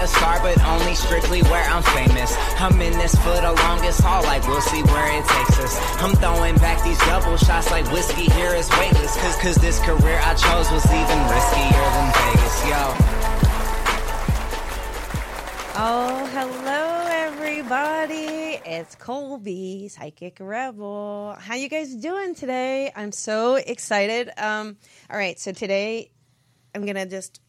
[0.00, 2.34] A star, but only strictly where I'm famous.
[2.60, 5.74] I'm in this for the longest haul, like we'll see where it takes us.
[6.02, 9.16] I'm throwing back these double shots like whiskey here is weightless.
[9.20, 13.08] Cause, cause this career I chose was even riskier than Vegas, yo.
[15.80, 18.60] Oh, hello everybody.
[18.64, 21.36] It's Colby, Psychic Rebel.
[21.38, 22.92] How you guys doing today?
[22.94, 24.30] I'm so excited.
[24.38, 24.76] Um,
[25.10, 26.10] all right, so today
[26.74, 27.40] I'm gonna just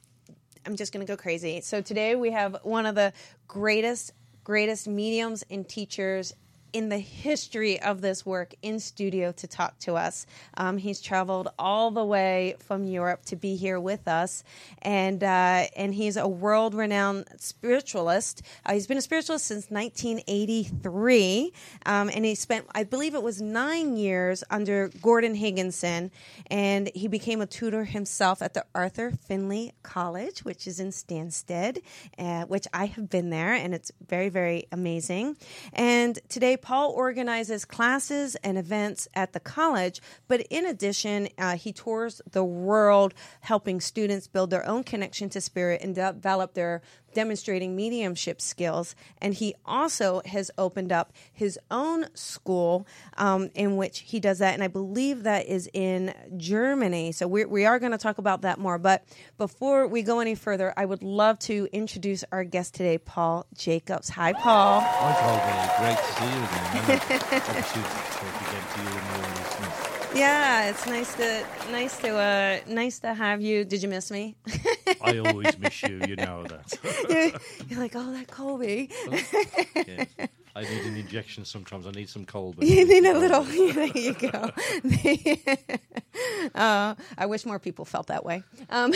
[0.66, 1.62] I'm just gonna go crazy.
[1.62, 3.14] So today we have one of the
[3.48, 6.34] greatest, greatest mediums and teachers
[6.73, 10.25] in the history of this work in studio to talk to us.
[10.56, 14.44] Um, he's traveled all the way from Europe to be here with us,
[14.81, 18.42] and uh, and he's a world renowned spiritualist.
[18.66, 21.53] Uh, he's been a spiritualist since 1983,
[21.86, 26.12] um, and he spent, I believe, it was nine years under Gordon Higginson,
[26.47, 31.81] and he became a tutor himself at the Arthur Findlay College, which is in Stansted,
[32.17, 35.38] uh, which I have been there, and it's very, very amazing.
[35.73, 41.74] And today, Paul organizes classes and events at the college, but in addition, uh, he
[41.74, 46.82] tours the world helping students build their own connection to spirit and develop their
[47.14, 48.96] demonstrating mediumship skills.
[49.22, 54.54] And he also has opened up his own school um, in which he does that.
[54.54, 57.12] And I believe that is in Germany.
[57.12, 58.78] So we're, we are going to talk about that more.
[58.78, 59.03] But
[59.38, 64.09] before we go any further, I would love to introduce our guest today, Paul Jacobs.
[64.09, 64.81] Hi, Paul.
[64.81, 65.69] Hi, Colby.
[65.80, 66.44] Great to see you
[69.16, 69.36] again.
[70.16, 73.64] Yeah, it's nice to nice to uh, nice to have you.
[73.64, 74.36] Did you miss me?
[75.02, 76.74] I always miss you, you know that.
[77.09, 78.90] you're, you're like, oh, that Colby.
[79.75, 80.06] Yeah.
[80.56, 81.86] I need an injection sometimes.
[81.86, 82.56] I need some cold.
[82.60, 83.46] You need a little.
[83.70, 84.30] There you go.
[86.56, 88.44] uh, I wish more people felt that way.
[88.70, 88.94] Um,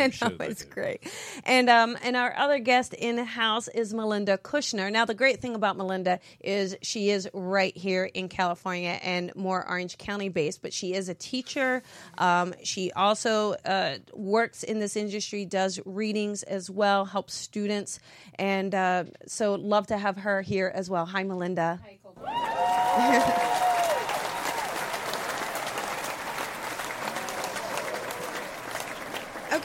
[0.00, 1.02] I'm sure no, it's great.
[1.44, 4.90] And um, and our other guest in house is Melinda Kushner.
[4.90, 9.66] Now, the great thing about Melinda is she is right here in California and more
[9.68, 11.82] Orange County based, but she is a teacher.
[12.18, 18.00] Um, she also uh, works in this industry, does readings as well, helps students,
[18.38, 21.06] and uh, so love to have her here as well.
[21.06, 21.80] Hi, Melinda.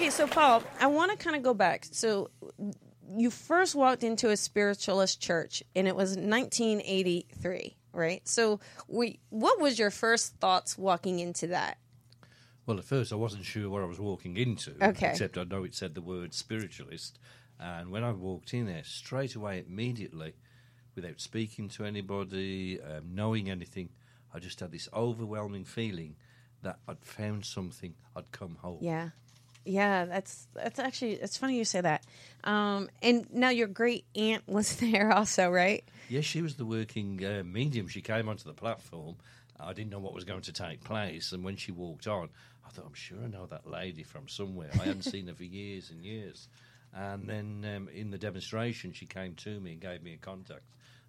[0.02, 1.86] Okay, so Paul, I want to kind of go back.
[1.92, 2.30] So
[3.16, 8.28] you first walked into a spiritualist church, and it was 1983, right?
[8.28, 11.78] So we, what was your first thoughts walking into that?
[12.66, 14.74] Well, at first I wasn't sure what I was walking into.
[14.82, 15.10] Okay.
[15.10, 17.20] Except I know it said the word spiritualist.
[17.60, 20.34] And when I walked in there, straight away, immediately,
[20.96, 23.90] without speaking to anybody, um, knowing anything,
[24.34, 26.16] I just had this overwhelming feeling
[26.64, 28.80] that I'd found something, I'd come home.
[28.82, 29.10] Yeah,
[29.66, 32.04] yeah, that's that's actually it's funny you say that.
[32.44, 35.84] Um, and now your great aunt was there also, right?
[36.10, 37.88] Yes, she was the working uh, medium.
[37.88, 39.16] She came onto the platform.
[39.60, 42.30] I didn't know what was going to take place, and when she walked on,
[42.66, 45.44] I thought, "I'm sure I know that lady from somewhere." I hadn't seen her for
[45.44, 46.48] years and years.
[46.94, 50.64] And then um, in the demonstration, she came to me and gave me a contact.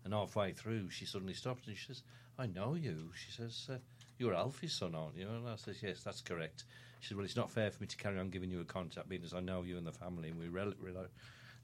[0.05, 2.03] And halfway through, she suddenly stopped and she says,
[2.39, 3.79] "I know you." She says, uh,
[4.19, 6.65] "You're Alfie's son, aren't you?" And I says, "Yes, that's correct."
[7.01, 9.09] She says, "Well, it's not fair for me to carry on giving you a contact,
[9.09, 11.07] being as I know you and the family, and we're rel- rel-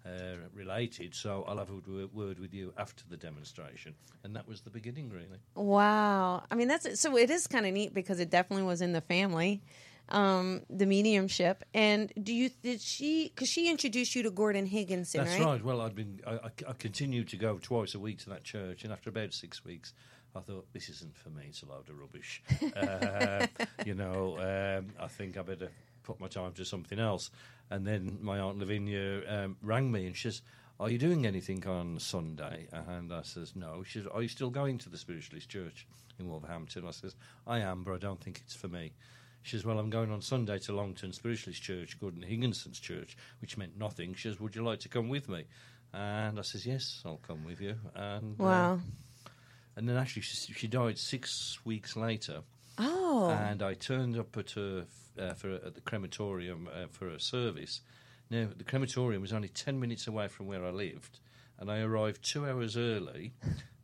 [0.07, 1.15] uh, related.
[1.15, 5.11] So I'll have a word with you after the demonstration." And that was the beginning,
[5.11, 5.41] really.
[5.55, 6.45] Wow.
[6.51, 9.01] I mean, that's so it is kind of neat because it definitely was in the
[9.01, 9.63] family,
[10.11, 11.65] um, the mediumship.
[11.75, 15.47] And do you did she because she introduced you to Gordon Higginson, That's right?
[15.47, 15.65] right.
[15.65, 18.85] Well, I'd been I, I, I continued to go twice a week to that church,
[18.85, 19.93] and after about six weeks,
[20.35, 21.45] I thought this isn't for me.
[21.49, 22.43] It's a load of rubbish.
[22.77, 23.47] uh,
[23.85, 25.71] you know, um, I think I better
[26.03, 27.31] put my time to something else.
[27.71, 30.43] And then my aunt Lavinia um, rang me, and she says.
[30.81, 32.69] Are you doing anything on Sunday?
[32.71, 33.83] And I says, No.
[33.83, 35.89] She says, Are you still going to the Spiritualist Church
[36.21, 36.87] in Wolverhampton?
[36.87, 37.17] I says,
[37.49, 38.93] I am, but I don't think it's for me.
[39.43, 43.57] She says, Well, I'm going on Sunday to Longton Spiritualist Church, Gordon Higginson's church, which
[43.57, 44.15] meant nothing.
[44.15, 45.45] She says, Would you like to come with me?
[45.93, 47.77] And I says, yes, I'll come with you.
[47.95, 48.81] And uh, Wow.
[49.77, 52.43] and then actually, she, she died six weeks later.
[52.77, 53.31] Oh.
[53.31, 54.85] And I turned up at her
[55.19, 57.81] uh, for at the crematorium uh, for a service.
[58.31, 61.21] Now the crematorium was only ten minutes away from where I lived,
[61.59, 63.33] and I arrived two hours early,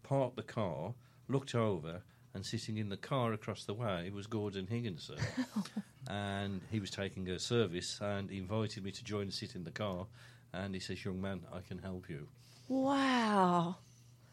[0.03, 0.93] parked the car,
[1.29, 2.03] looked over,
[2.34, 5.19] and sitting in the car across the way was Gordon Higginson,
[6.08, 9.64] and he was taking a service, and he invited me to join and sit in
[9.64, 10.06] the car,
[10.52, 12.26] and he says, "Young man, I can help you."
[12.69, 13.76] Wow.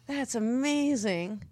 [0.07, 1.43] That's amazing.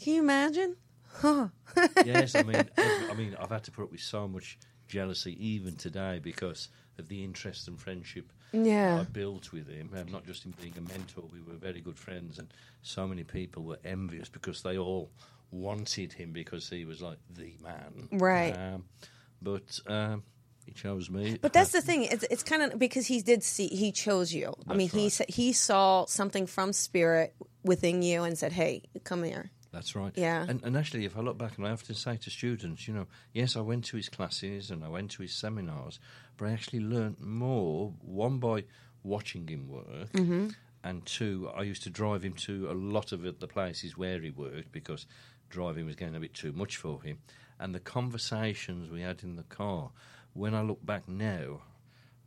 [0.00, 0.76] Can you imagine?
[1.12, 1.48] Huh.
[2.04, 5.76] yes, I mean, I mean, I've had to put up with so much jealousy even
[5.76, 6.68] today because
[6.98, 9.00] of the interest and friendship Yeah.
[9.00, 9.90] I built with him.
[9.96, 12.48] Um, not just in being a mentor, we were very good friends, and
[12.82, 15.10] so many people were envious because they all
[15.50, 18.52] wanted him because he was like the man, Right.
[18.56, 18.84] Um,
[19.40, 20.22] but um,
[20.64, 21.38] he chose me.
[21.40, 22.04] But that's the thing.
[22.04, 24.54] It's, it's kind of because he did see, he chose you.
[24.68, 25.12] I mean, he right.
[25.12, 30.12] sa- he saw something from spirit within you and said, "Hey, come here." That's right.
[30.16, 30.46] Yeah.
[30.48, 33.06] And, and actually, if I look back, and I often say to students, you know,
[33.34, 36.00] yes, I went to his classes and I went to his seminars,
[36.38, 38.64] but I actually learnt more, one, by
[39.02, 40.48] watching him work, Mm-hmm.
[40.82, 44.30] and two, I used to drive him to a lot of the places where he
[44.30, 45.04] worked because
[45.48, 47.18] driving was getting a bit too much for him.
[47.58, 49.90] And the conversations we had in the car,
[50.34, 51.62] when I look back now,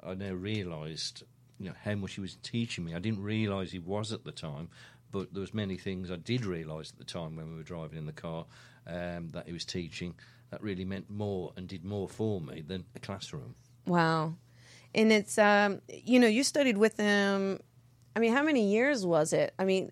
[0.03, 1.23] I now realised
[1.59, 2.95] you know how much he was teaching me.
[2.95, 4.69] I didn't realise he was at the time,
[5.11, 7.97] but there was many things I did realise at the time when we were driving
[7.97, 8.45] in the car
[8.87, 10.15] um, that he was teaching
[10.51, 13.55] that really meant more and did more for me than a classroom.
[13.85, 14.35] Wow.
[14.95, 17.59] And it's um, you know, you studied with him.
[18.15, 19.53] I mean, how many years was it?
[19.59, 19.91] I mean,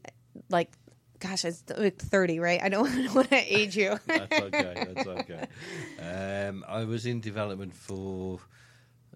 [0.49, 0.71] like,
[1.19, 2.61] gosh, it's like thirty, right?
[2.61, 3.99] I don't want to age you.
[4.05, 4.87] That's okay.
[4.93, 6.47] That's okay.
[6.47, 8.39] Um, I was in development for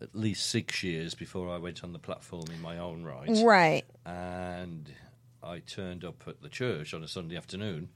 [0.01, 3.29] at least six years before I went on the platform in my own right.
[3.43, 3.83] right.
[4.05, 4.91] and
[5.43, 7.89] I turned up at the church on a Sunday afternoon,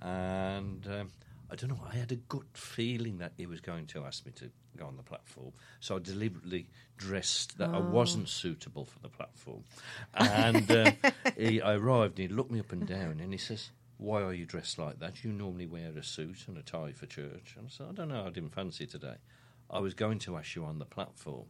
[0.00, 1.10] and um,
[1.50, 1.80] I don't know.
[1.90, 4.96] I had a gut feeling that he was going to ask me to go on
[4.96, 9.64] the platform, so I deliberately dressed that I wasn't suitable for the platform.
[10.14, 10.92] And um,
[11.36, 13.70] he, I arrived, and he looked me up and down, and he says.
[14.00, 15.24] Why are you dressed like that?
[15.24, 17.56] You normally wear a suit and a tie for church.
[17.58, 19.16] And I said, I don't know, I didn't fancy today.
[19.68, 21.46] I was going to ask you on the platform.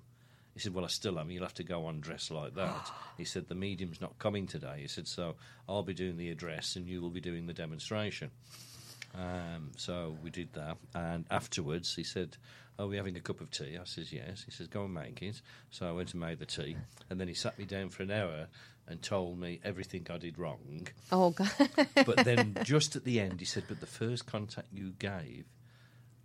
[0.55, 1.31] He said, Well, I still am.
[1.31, 2.91] You'll have to go on dressed like that.
[3.17, 4.79] he said, The medium's not coming today.
[4.81, 5.37] He said, So
[5.69, 8.31] I'll be doing the address and you will be doing the demonstration.
[9.14, 10.76] Um, so we did that.
[10.94, 12.37] And afterwards, he said,
[12.78, 13.76] Are we having a cup of tea?
[13.81, 14.44] I says, Yes.
[14.44, 15.40] He says, Go and make it.
[15.70, 16.76] So I went and made the tea.
[17.10, 18.49] And then he sat me down for an hour
[18.87, 20.88] and told me everything I did wrong.
[21.12, 21.50] Oh God.
[22.06, 25.44] But then just at the end, he said, But the first contact you gave,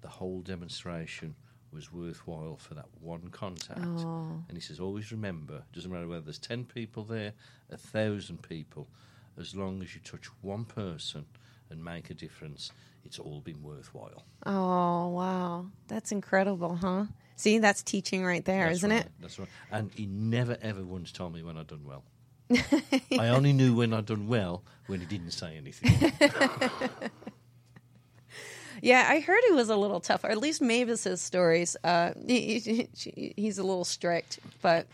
[0.02, 1.36] the whole demonstration
[1.74, 3.80] was worthwhile for that one contact.
[3.80, 7.34] And he says, Always remember, doesn't matter whether there's 10 people there,
[7.72, 8.88] a thousand people,
[9.40, 11.26] as long as you touch one person
[11.70, 12.72] and make a difference,
[13.06, 14.24] it's all been worthwhile.
[14.46, 17.06] Oh wow, that's incredible, huh?
[17.36, 19.08] See, that's teaching right there, not right, it?
[19.20, 19.48] That's right.
[19.72, 22.04] And he never ever once told me when I'd done well.
[23.20, 26.12] I only knew when I'd done well when he didn't say anything.
[28.82, 31.78] Yeah, I heard he was a little tough, or at least Mavis's stories.
[31.86, 34.88] Uh, he, he- he's a little strict, but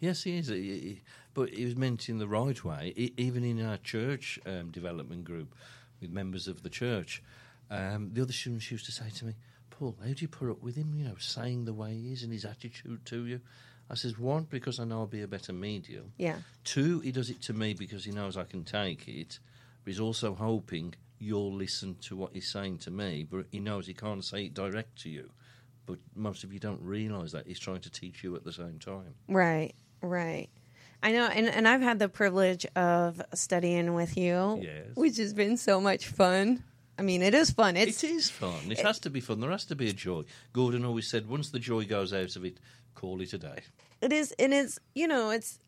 [0.00, 0.48] Yes, he is.
[0.48, 1.00] He- he-
[1.32, 2.92] But it was meant in the right way.
[3.16, 5.54] Even in our church um, development group
[6.00, 7.22] with members of the church,
[7.70, 9.34] um, the other students used to say to me,
[9.70, 12.22] Paul, how do you put up with him, you know, saying the way he is
[12.22, 13.40] and his attitude to you?
[13.90, 16.12] I says, one, because I know I'll be a better medium.
[16.18, 19.38] yeah, Two, he does it to me because he knows I can take it.
[19.84, 23.86] But he's also hoping you'll listen to what he's saying to me, but he knows
[23.86, 25.30] he can't say it direct to you.
[25.86, 28.78] But most of you don't realise that he's trying to teach you at the same
[28.80, 29.14] time.
[29.28, 30.48] right, right.
[31.06, 34.94] I know, and, and I've had the privilege of studying with you, Yes.
[34.94, 36.64] which has been so much fun.
[36.98, 37.76] I mean, it is fun.
[37.76, 38.72] It's It is fun.
[38.72, 39.38] It has to be fun.
[39.40, 40.22] There has to be a joy.
[40.52, 42.58] Gordon always said, once the joy goes out of it,
[42.94, 43.60] call it a day.
[44.00, 45.58] it is and it's you know it's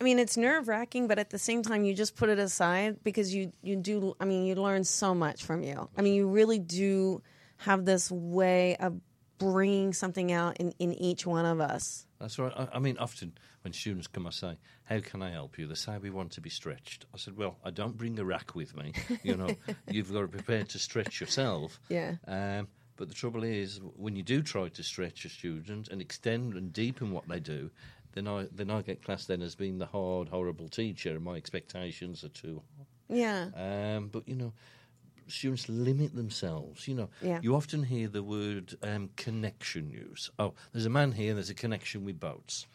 [0.00, 3.02] i mean it's nerve wracking but at the same time you just put it aside
[3.02, 6.28] because you you do i mean you learn so much from you i mean you
[6.28, 7.20] really do
[7.56, 8.92] have this way of
[9.38, 12.52] bringing something out in, in each one of us That's right.
[12.56, 13.32] I, I mean, often
[13.62, 16.40] when students come, I say, "How can I help you?" They say, "We want to
[16.40, 18.92] be stretched." I said, "Well, I don't bring a rack with me.
[19.22, 19.56] You know,
[19.88, 22.16] you've got to prepare to stretch yourself." Yeah.
[22.26, 26.54] Um, but the trouble is, when you do try to stretch a student and extend
[26.54, 27.70] and deepen what they do,
[28.12, 31.34] then I then I get classed then as being the hard, horrible teacher, and my
[31.34, 33.16] expectations are too high.
[33.16, 34.52] yeah Um, but you know,
[35.28, 36.86] students limit themselves.
[36.88, 37.40] You know, Yeah.
[37.42, 40.30] you often hear the word um, connection used.
[40.38, 41.34] Oh, there's a man here.
[41.34, 42.66] There's a connection with boats.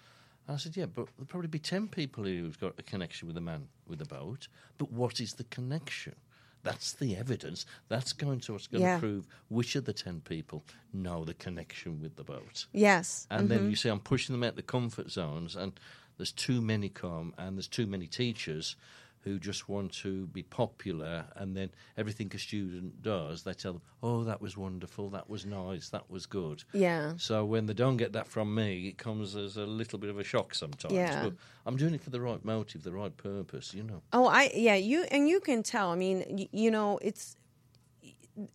[0.47, 3.35] And I said, yeah, but there'll probably be 10 people who've got a connection with
[3.35, 4.47] the man with the boat.
[4.77, 6.15] But what is the connection?
[6.63, 7.65] That's the evidence.
[7.89, 8.95] That's going to what's going Yeah.
[8.95, 12.65] to prove which of the 10 people know the connection with the boat.
[12.73, 13.27] Yes.
[13.29, 15.73] And then you see, I'm pushing them out the comfort zones, and
[16.17, 18.75] there's too many come, and there's too many teachers
[19.23, 23.81] who just want to be popular, and then everything a student does, they tell them,
[24.01, 27.13] "Oh, that was wonderful, that was nice, that was good." Yeah.
[27.17, 30.19] So when they don't get that from me, it comes as a little bit of
[30.19, 30.93] a shock sometimes.
[30.93, 31.23] Yeah.
[31.23, 31.33] But
[31.65, 34.01] I'm doing it for the right motive, the right purpose, you know.
[34.11, 35.89] Oh, I yeah, you and you can tell.
[35.91, 37.37] I mean, y- you know, it's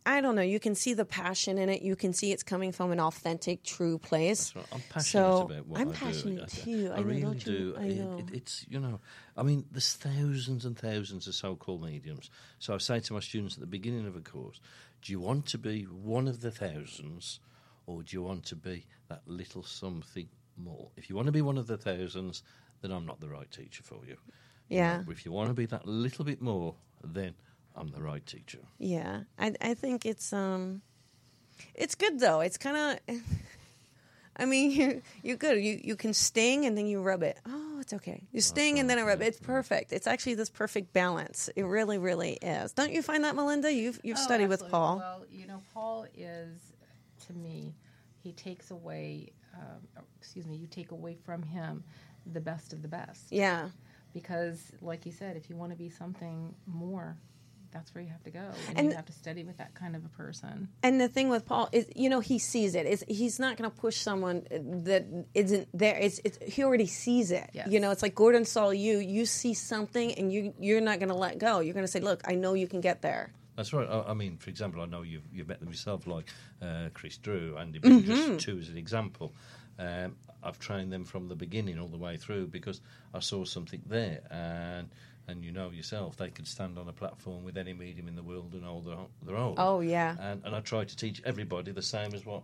[0.05, 0.41] I don't know.
[0.41, 1.81] You can see the passion in it.
[1.81, 4.51] You can see it's coming from an authentic, true place.
[4.53, 6.91] So I'm passionate So, about what I'm I passionate I- too.
[6.93, 7.75] I know, really you?
[7.77, 8.17] I It- know.
[8.19, 8.99] it- it's you know,
[9.37, 12.29] I mean, there's thousands and thousands of so-called mediums.
[12.59, 14.59] So I say to my students at the beginning of a course,
[15.01, 17.39] do you want to be one of the thousands,
[17.85, 20.91] or do you want to be that little something more?
[20.97, 22.43] If you want to be one of the thousands,
[22.81, 24.17] then I'm not the right teacher for you.
[24.67, 25.01] You Yeah.
[25.03, 27.33] know, if you want to be that little bit more, then
[27.75, 28.59] I'm the right teacher.
[28.77, 30.81] Yeah, I I think it's um,
[31.75, 32.41] it's good though.
[32.41, 33.15] It's kind of,
[34.37, 35.63] I mean, you you're good.
[35.63, 37.37] You you can sting and then you rub it.
[37.47, 38.23] Oh, it's okay.
[38.31, 39.27] You sting and then I rub it.
[39.27, 39.93] It's perfect.
[39.93, 41.49] It's actually this perfect balance.
[41.55, 42.73] It really, really is.
[42.73, 43.71] Don't you find that, Melinda?
[43.71, 44.67] You've you've Oh, studied with.
[44.69, 44.97] Paul.
[44.97, 46.73] Well, you know, Paul is
[47.27, 47.73] to me,
[48.23, 49.29] he takes away.
[49.55, 51.83] Um, excuse me, you take away from him
[52.31, 53.31] the best of the best.
[53.31, 53.69] Yeah,
[54.13, 57.17] Because, like you said, if you want to be something more,
[57.71, 59.95] that's where you have to go, and, And- you have to study with that kind
[59.95, 60.69] of a person.
[60.83, 62.85] and the thing with Paul is, you know, he sees it.
[62.85, 65.97] It's, he's not going to push someone that isn't there.
[65.97, 67.49] It's, it's he already sees it.
[67.53, 67.67] Yes.
[67.69, 68.97] You know, it's like Gordon saw you.
[68.99, 71.59] You see something, and you you're not going to let go.
[71.59, 73.87] You're going to say, "Look, I know you can get there." That's right.
[73.89, 76.27] I, I mean, for example, I know you've, you've met them yourself, like
[76.61, 78.35] uh, Chris Drew, Andy Byng, Mm-hmm.
[78.35, 79.33] just two as an example.
[79.77, 82.79] Um, I've trained them from the beginning all the way through because
[83.13, 84.87] I saw something there, and
[85.29, 88.23] and you know yourself, they could stand on a platform with any medium in the
[88.23, 89.55] world and hold their, their own.
[89.57, 90.15] Oh, yeah.
[90.19, 92.43] And and I try to teach everybody the same as what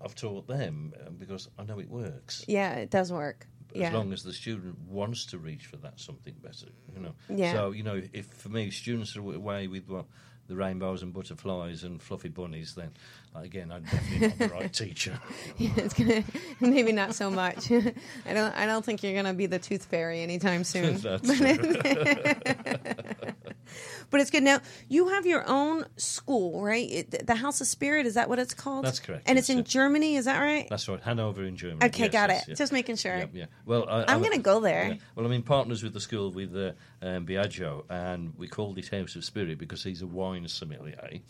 [0.00, 2.44] I've taught them uh, because I know it works.
[2.46, 3.46] Yeah, it does work.
[3.74, 3.92] As yeah.
[3.94, 7.14] long as the student wants to reach for that something better, you know.
[7.28, 7.54] Yeah.
[7.54, 10.06] So you know, if for me students are away with well,
[10.52, 12.90] the rainbows and butterflies and fluffy bunnies, then
[13.34, 15.18] again, I'm definitely not the right teacher.
[15.56, 16.22] yeah, it's gonna
[16.60, 17.70] maybe not so much.
[18.26, 18.54] I don't.
[18.54, 20.98] I don't think you're gonna be the tooth fairy anytime soon.
[20.98, 21.26] That's
[24.10, 24.42] But it's good.
[24.42, 26.90] Now you have your own school, right?
[26.90, 28.84] It, the House of Spirit is that what it's called?
[28.84, 29.62] That's correct, And it's in yeah.
[29.64, 30.16] Germany.
[30.16, 30.66] Is that right?
[30.68, 31.86] That's right, Hanover in Germany.
[31.86, 32.48] Okay, Yes, got yes, it.
[32.50, 32.54] yeah.
[32.56, 33.16] Just making sure.
[33.16, 33.46] Yeah, yeah.
[33.64, 34.88] Well, I, I'm gonna go there.
[34.88, 34.94] yeah.
[35.14, 38.88] Well, I mean, partners with the school with uh, um, Biagio, and we called it
[38.88, 41.20] House of Spirit because he's a wine sommelier.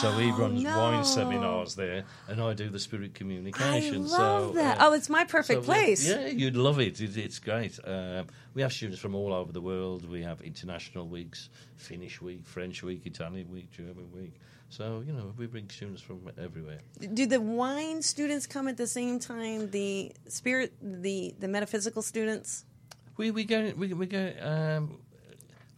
[0.00, 0.78] so he runs Oh, no.
[0.78, 3.94] wine seminars there, and I do the spirit communication.
[3.94, 4.10] I love
[4.48, 4.80] so, that.
[4.80, 6.08] uh, oh, it's my perfect so we- place.
[6.08, 7.00] Yeah, you'd love it.
[7.00, 7.78] it it's great.
[7.84, 10.08] Um, we have students from all over the world.
[10.10, 14.34] We have international weeks, Finnish week, French week, Italian week, German week.
[14.70, 16.78] So you know, we bring students from everywhere.
[17.14, 19.70] Do the wine students come at the same time?
[19.70, 22.64] The spirit, the the metaphysical students.
[23.18, 24.98] We we get we we get um,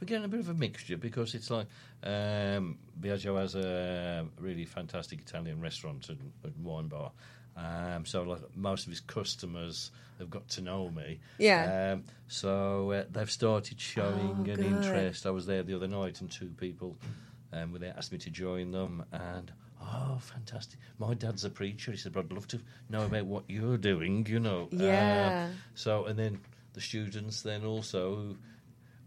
[0.01, 1.67] we're getting a bit of a mixture because it's like
[2.03, 7.13] um, Biagio has a really fantastic Italian restaurant and, and wine bar.
[7.57, 11.21] Um, so like most of his customers have got to know me.
[11.39, 11.93] Yeah.
[11.95, 14.61] Um, so uh, they've started showing Oh, an good.
[14.61, 15.25] interest.
[15.27, 16.97] I was there the other night and two people
[17.53, 19.53] um, were there asked me to join them and.
[19.87, 20.79] Oh, fantastic!
[20.99, 21.91] My dad's a preacher.
[21.91, 25.49] He said, "But I'd love to know about what you're doing." You know, Um, Yeah.
[25.75, 26.41] so, and then
[26.73, 28.35] the students then also,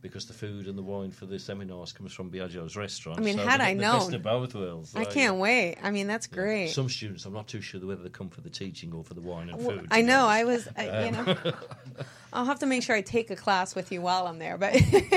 [0.02, 3.20] because the food and the wine for the seminars comes from Biagio's restaurant.
[3.20, 4.14] I mean, so had I the best known.
[4.16, 4.96] of both worlds.
[4.96, 5.78] I So, can't wait.
[5.82, 6.70] I mean, that's great.
[6.70, 9.22] Some students, I'm not too sure whether they come for the teaching or for the
[9.22, 9.88] wine and Well, food.
[9.92, 10.26] I know.
[10.28, 11.36] I was, I, you know,
[12.34, 14.58] I'll have to make sure I take a class with you while I'm there.
[14.58, 14.74] But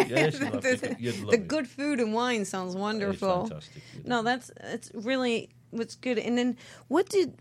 [0.08, 3.46] Yes, to- the, the good food and wine sounds wonderful.
[3.48, 3.82] fantastic.
[3.94, 6.18] You'd No, that's it's really what's good.
[6.18, 6.56] And then
[6.88, 7.36] what did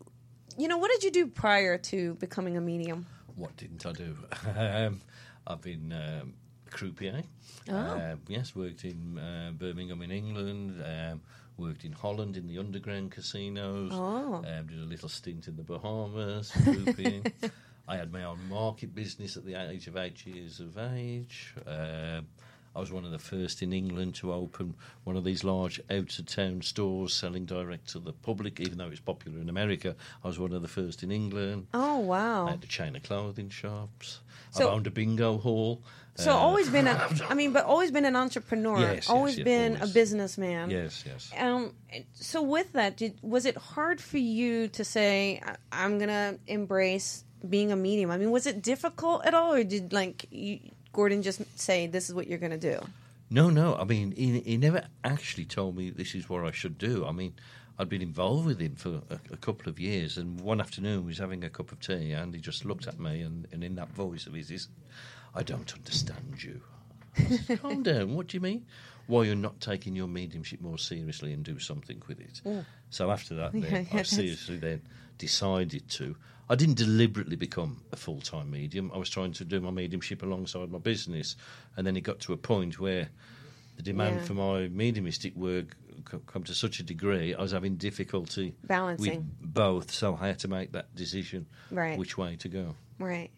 [0.57, 0.77] you know?
[0.77, 3.05] What did you do prior to becoming a medium?
[3.35, 4.17] What didn't I do?
[4.57, 5.01] um,
[5.47, 6.33] I've been um,
[6.71, 7.23] croupier.
[7.69, 7.75] Oh.
[7.75, 10.83] Uh, yes, worked in uh, Birmingham in England.
[10.83, 11.21] Um,
[11.57, 13.91] worked in Holland in the underground casinos.
[13.93, 14.35] Oh.
[14.35, 17.25] Um, did a little stint in the Bahamas, crouping.
[17.87, 21.55] I had my own market business at the age of eight years of age.
[21.65, 22.27] Um
[22.75, 26.17] I was one of the first in England to open one of these large out
[26.19, 29.95] of town stores selling direct to the public, even though it's popular in America.
[30.23, 31.67] I was one of the first in England.
[31.73, 32.47] Oh wow.
[32.47, 34.19] I had a chain of clothing shops.
[34.51, 35.81] So- I've owned a bingo hall.
[36.15, 38.77] So Uh, always been a, I mean, but always been an entrepreneur.
[38.79, 39.89] Yes, yes, always yes, been always.
[39.89, 40.69] a businessman.
[40.69, 41.31] Yes, yes.
[41.37, 41.73] Um.
[42.13, 47.23] So with that, did was it hard for you to say I- I'm gonna embrace
[47.47, 48.11] being a medium?
[48.11, 50.59] I mean, was it difficult at all, or did like you,
[50.93, 52.79] Gordon just say this is what you're going to do?
[53.29, 53.75] No, no.
[53.75, 57.05] I mean, he, he never actually told me this is what I should do.
[57.05, 57.33] I mean,
[57.77, 61.07] I'd been involved with him for a, a couple of years, and one afternoon we
[61.09, 63.75] was having a cup of tea, and he just looked at me, and, and in
[63.75, 64.67] that voice of his,
[65.35, 66.61] I don't understand you.
[67.17, 68.15] I said, Calm down.
[68.15, 68.65] What do you mean?
[69.07, 72.41] Why you're not taking your mediumship more seriously and do something with it?
[72.89, 74.81] So after that, then, Yeah, yeah, I seriously then
[75.17, 76.15] decided to.
[76.49, 78.91] I didn't deliberately become a full time medium.
[78.93, 81.35] I was trying to do my mediumship alongside my business,
[81.77, 83.09] and then it got to a point where
[83.77, 84.23] the demand Yeah.
[84.23, 85.75] for my mediumistic work
[86.05, 89.15] co- come to such a degree, I was having difficulty Balancing.
[89.41, 89.91] with both.
[89.91, 91.97] So I had to make that decision, Right.
[91.97, 92.75] which way to go.
[92.97, 93.29] Right.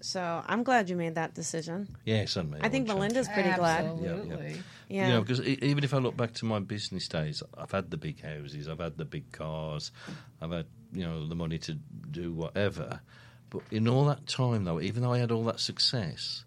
[0.00, 1.88] So I'm glad you made that decision.
[2.04, 2.58] Yes, and me.
[2.60, 3.12] I think won't change.
[3.14, 3.84] Melinda's pretty glad.
[3.84, 4.62] Absolutely.
[4.88, 5.06] Yeah.
[5.08, 7.96] You know, because even if I look back to my business days, I've had the
[7.96, 9.90] big houses, I've had the big cars,
[10.40, 11.74] I've had you know the money to
[12.10, 13.00] do whatever.
[13.50, 16.44] But in all that time, though, even though I had all that success,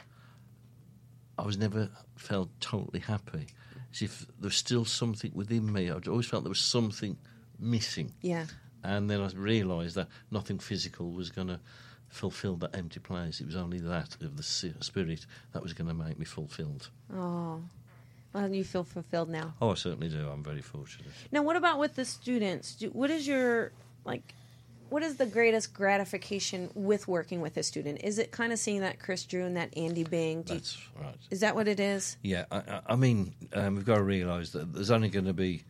[1.37, 3.47] I was never felt totally happy.
[3.93, 5.89] As if there was still something within me.
[5.89, 7.17] I always felt there was something
[7.59, 8.13] missing.
[8.21, 8.45] yeah.
[8.83, 11.59] And then I realised that nothing physical was going to
[12.07, 13.41] fulfil that empty place.
[13.41, 16.89] It was only that of the spirit that was going to make me fulfilled.
[17.11, 17.61] Oh.
[18.31, 19.55] Well, you feel fulfilled now.
[19.59, 20.29] Oh, I certainly do.
[20.29, 21.07] I'm very fortunate.
[21.31, 22.75] Now, what about with the students?
[22.75, 23.71] Do, what is your
[24.05, 24.33] like?
[24.89, 28.01] What is the greatest gratification with working with a student?
[28.03, 30.43] Is it kind of seeing that Chris Drew and that Andy Byng?
[30.43, 31.15] Do you- That's right.
[31.31, 32.17] is that what it is?
[32.21, 35.33] Yeah, I, I- I mean, um, we've got to realise that there's only going to
[35.33, 35.63] be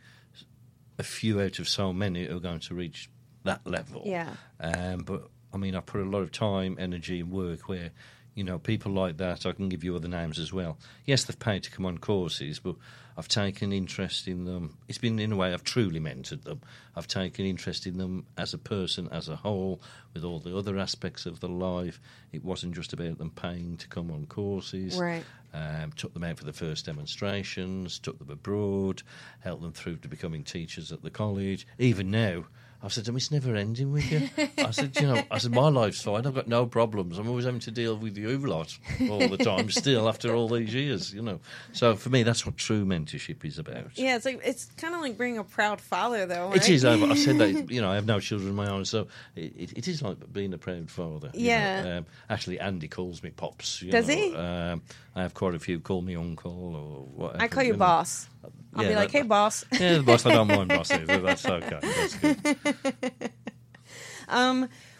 [1.00, 3.10] a few out of so many who are going to reach
[3.46, 4.04] that level.
[4.06, 4.34] Yeah.
[4.60, 7.92] Um, but I mean, I put a lot of time, energy, and work where,
[8.36, 9.46] you know, people like that.
[9.46, 10.78] I can give you other names as well.
[11.06, 12.76] Yes, they've paid to come on courses, but
[13.18, 14.78] I've taken interest in them.
[14.90, 16.60] It's been in a way I've truly mentored them.
[16.98, 19.82] I've taken interest in them as a person, as a whole,
[20.14, 22.02] with all the other aspects of their life.
[22.34, 25.24] It wasn't just about them paying to come on courses Right.
[25.54, 29.02] um, took them out for the first demonstrations, took them abroad,
[29.40, 31.66] helped them through to becoming teachers at the college.
[31.80, 32.46] Even now,
[32.84, 34.30] I've said it's never ending with you.
[34.60, 36.28] I said, you know, I said, my life's fine.
[36.28, 37.18] I've got no problems.
[37.18, 38.78] I'm always having to deal with you lot
[39.10, 41.40] all the time still after all these years, you know.
[41.74, 43.98] So for me, that's what true mentorship is about.
[43.98, 46.52] Yeah, it's like it's kind of like being a proud father, though.
[46.52, 46.70] It right?
[46.70, 46.86] is.
[46.86, 47.66] I've, I've said that.
[47.76, 50.32] You know, I have no children of my own, so it, it, it is like
[50.32, 51.32] being a proud father.
[51.34, 51.82] you Yeah.
[51.84, 51.98] know.
[52.00, 53.82] Um, actually, Andy calls me pops.
[53.82, 54.14] you Does know.
[54.16, 54.36] he?
[54.36, 54.82] Um,
[55.16, 57.44] I have quite a few call me uncle or whatever.
[57.44, 57.80] I call you know.
[57.80, 58.28] boss.
[58.76, 60.26] I'll Yeah, be like, that- "Hey, boss." Yeah, the boss.
[60.26, 60.90] I don't mind boss.
[60.90, 61.80] That's okay.
[61.82, 63.32] That's good.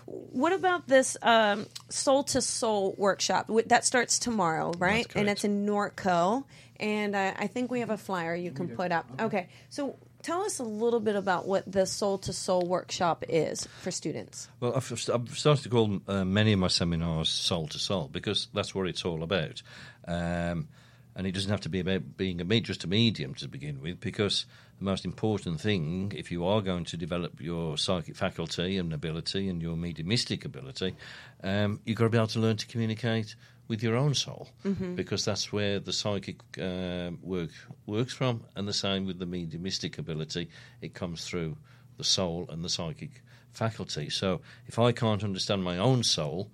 [0.08, 3.50] What about this um, soul to soul workshop?
[3.68, 5.04] That starts tomorrow, right?
[5.08, 6.44] That's and it's in Norco.
[6.80, 9.06] And uh, I think we have a flyer you can put up.
[9.20, 13.66] Okay, so tell us a little bit about what the soul to soul workshop is
[13.82, 14.50] for students.
[14.60, 18.48] Well, I've, I've started to call uh, many of my seminars soul to soul because
[18.54, 19.64] that's what it's all about.
[20.08, 20.68] Um,
[21.16, 24.00] and it doesn't have to be about being a just a medium to begin with,
[24.00, 24.46] because
[24.80, 29.48] the most important thing, if you are going to develop your psychic faculty and ability
[29.48, 30.96] and your mediumistic ability,
[31.44, 33.36] um, you've got to be able to learn to communicate
[33.68, 34.50] with your own soul,
[34.96, 37.50] because that's where the psychic um work
[37.88, 40.50] works from, and the same with the mediumistic ability,
[40.82, 41.58] it comes through
[41.98, 43.24] the soul and the psychic
[43.54, 44.10] faculty.
[44.10, 46.52] So if I can't understand my own soul,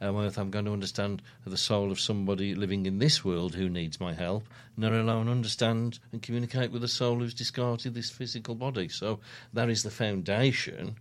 [0.00, 3.68] um, if I'm going to understand the soul of somebody living in this world who
[3.68, 8.54] needs my help, not alone understand and communicate with the soul who's discarded this physical
[8.54, 8.88] body.
[8.88, 9.20] So
[9.52, 10.96] that is the foundation.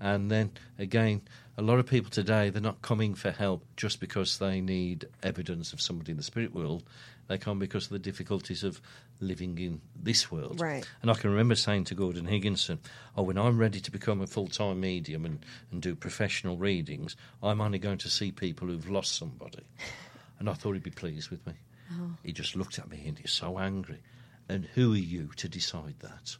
[0.00, 1.22] And then again,
[1.58, 5.72] a lot of people today they're not coming for help just because they need evidence
[5.72, 6.84] of somebody in the spirit world.
[7.28, 8.80] They come because of the difficulties of
[9.20, 10.60] living in this world.
[10.60, 10.86] Right.
[11.02, 12.78] And I can remember saying to Gordon Higginson,
[13.16, 17.60] "Oh, when I'm ready to become a full-time medium and, and do professional readings, I'm
[17.60, 19.64] only going to see people who've lost somebody."
[20.38, 21.54] And I thought he'd be pleased with me.
[21.92, 22.10] Oh.
[22.22, 24.02] He just looked at me and he's so angry.
[24.50, 26.36] And who are you to decide that?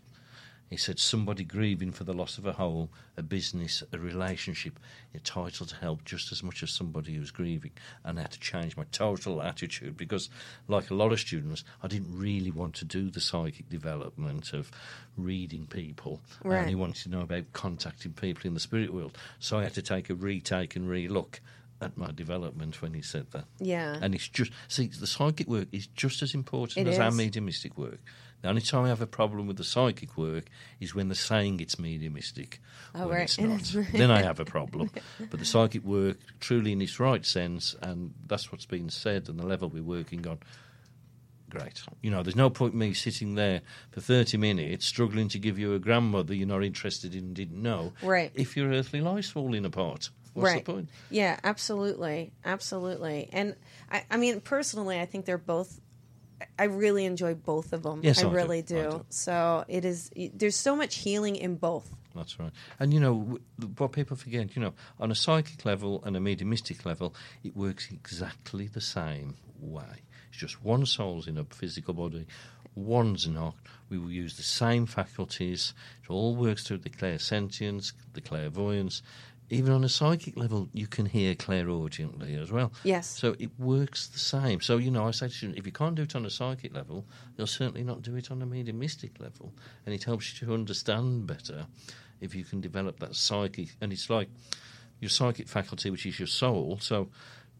[0.69, 4.81] He said, somebody grieving for the loss of a home, a business, a relationship,
[5.15, 7.71] entitled to help just as much as somebody who's grieving.
[8.05, 10.29] And I had to change my total attitude because,
[10.67, 14.71] like a lot of students, I didn't really want to do the psychic development of
[15.17, 16.21] reading people.
[16.45, 16.61] I Right.
[16.63, 19.17] only wanted to know about contacting people in the spirit world.
[19.39, 21.41] So I had to take a retake and re look
[21.81, 23.45] at my development when he said that.
[23.61, 23.99] Yeah.
[24.01, 27.77] And it's just, see, the psychic work is just as important It as our mediumistic
[27.77, 28.01] work.
[28.42, 30.44] The only time I have a problem with the psychic work
[30.79, 32.61] is when they're saying it's mediumistic
[32.94, 33.22] Oh, when right.
[33.22, 33.38] it's
[33.75, 33.85] not.
[33.92, 34.90] then I have a problem.
[35.31, 39.38] But the psychic work, truly in its right sense, and that's what's been said, and
[39.40, 40.38] the level we're working on.
[41.49, 41.81] Great.
[42.03, 45.75] You know, there's no point me sitting there for 30 minutes struggling to give you
[45.75, 48.33] a grandmother you're not interested in and didn't know Right.
[48.35, 50.11] if your earthly life's falling apart.
[50.35, 50.64] What's right.
[50.64, 50.88] the point?
[51.09, 53.29] Yeah, absolutely, absolutely.
[53.33, 53.55] And
[53.90, 55.81] I, I mean, personally, I think they're both.
[56.59, 58.01] I really enjoy both of them.
[58.03, 58.37] Yes, I I do.
[58.37, 58.90] really oh, I do.
[58.90, 59.07] do.
[59.09, 60.11] So it is.
[60.35, 61.88] There's so much healing in both.
[62.14, 62.53] That's right.
[62.81, 63.38] And you know
[63.77, 64.57] what people forget.
[64.57, 69.37] You know, on a psychic level and a mediumistic level, it works exactly the same
[69.61, 70.03] way.
[70.31, 72.27] It's just one soul's in a physical body,
[72.77, 73.55] one's not.
[73.88, 75.72] We will use the same faculties.
[76.05, 79.03] It all works through the clairsentience, the clairvoyance.
[79.49, 82.73] Even on a psychic level, you can hear clairaudiently as well.
[82.83, 83.07] Yes.
[83.07, 84.61] So it works the same.
[84.61, 86.75] So, you know, I say to students, if you can't do it on a psychic
[86.75, 87.05] level,
[87.37, 89.53] you'll certainly not do it on a mediumistic level.
[89.85, 91.67] And it helps you to understand better
[92.21, 93.69] if you can develop that psychic.
[93.81, 94.29] And it's like
[95.01, 96.79] your psychic faculty, which is your soul.
[96.81, 97.09] So,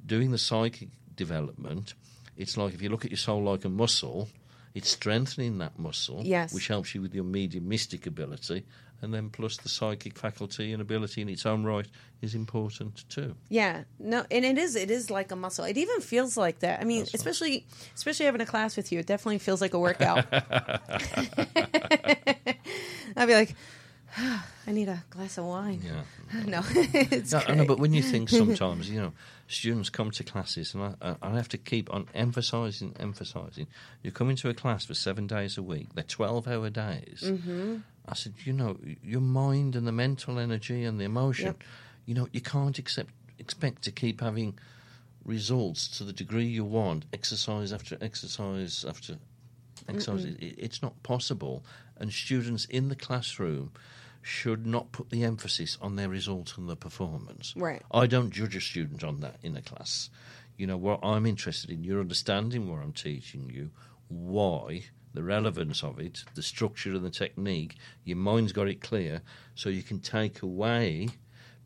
[0.05, 1.94] doing the psychic development,
[2.37, 4.29] it's like if you look at your soul like a muscle,
[4.75, 6.53] it's strengthening that muscle, Yes.
[6.53, 8.64] which helps you with your mediumistic ability.
[9.02, 11.87] And then, plus the psychic faculty and ability in its own right
[12.22, 13.37] is important too.
[13.50, 14.74] Yeah, no, and it is.
[14.74, 15.64] It is like a muscle.
[15.66, 16.80] It even feels like that.
[16.80, 17.20] I mean, That's right.
[17.20, 20.24] especially especially having a class with you, it definitely feels like a workout.
[23.16, 23.54] I'd be like,
[24.66, 25.83] I need a glass of wine.
[25.85, 26.02] Yeah.
[26.46, 29.12] No, it's No, know, but when you think sometimes, you know,
[29.46, 33.66] students come to classes, and I, I- have to keep on emphasising, emphasising.
[34.02, 37.22] You come into a class for seven days a week; they're twelve-hour days.
[37.24, 37.76] Mm-hmm.
[38.09, 41.62] I said, you know, your mind and the mental energy and the emotion, Yep.
[42.07, 44.59] you know, you can't accept, expect to keep having
[45.24, 49.16] results to the degree you want, exercise after exercise after
[49.88, 50.24] exercise.
[50.24, 51.64] It, it's not possible,
[51.98, 53.70] and students in the classroom
[54.26, 57.54] should not put the emphasis on their result and the performance.
[57.56, 57.80] Right.
[57.92, 60.10] I don't judge a student on that in a class.
[60.56, 63.70] You know, what I'm interested in, you're understanding what I'm teaching you,
[64.08, 64.82] why,
[65.14, 67.76] the relevance of it, the structure and the technique.
[68.04, 69.22] Your mind's got it clear,
[69.54, 71.08] so you can take away,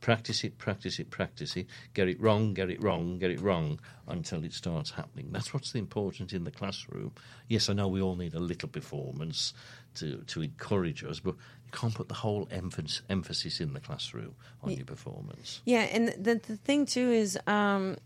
[0.00, 3.80] practice it, practice it, practice it, get it wrong, get it wrong, get it wrong
[4.08, 5.28] until it starts happening.
[5.30, 7.12] That's what's important in the classroom.
[7.48, 9.52] Yes, I know we all need a little performance
[9.96, 11.34] to, to encourage us, but
[11.64, 15.60] you can't put the whole emphasis, emphasis in the classroom on your performance.
[15.64, 17.96] Yeah, and the the thing too is, um,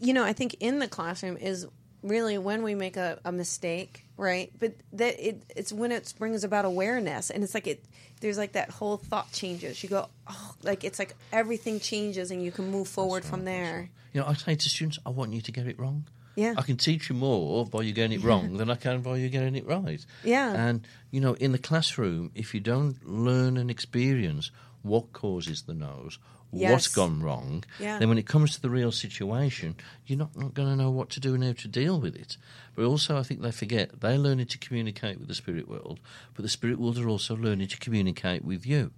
[0.00, 1.66] you know, I think in the classroom is
[2.02, 4.52] really when we make a, a mistake, right?
[4.58, 7.84] But that it it's when it brings about awareness, and it's like it.
[8.20, 9.82] There's like that whole thought changes.
[9.82, 13.88] You go, oh, like it's like everything changes, and you can move forward from there.
[14.12, 16.04] You know, I say to students, I want you to get it wrong.
[16.34, 16.54] Yeah.
[16.56, 19.28] I can teach you more by you getting it wrong than I can by you
[19.28, 20.04] getting it right.
[20.24, 20.52] Yeah.
[20.54, 24.50] And, you know, in the classroom, if you don't learn and experience
[24.82, 26.18] what causes the nose,
[26.52, 26.70] Yes.
[26.70, 27.98] what's gone wrong, Yeah.
[27.98, 29.74] then when it comes to the real situation,
[30.06, 32.36] you're not, not going to know what to do and how to deal with it.
[32.74, 35.98] But also, I think they forget they're learning to communicate with the spirit world,
[36.34, 38.90] but the spirit world are also learning to communicate with you.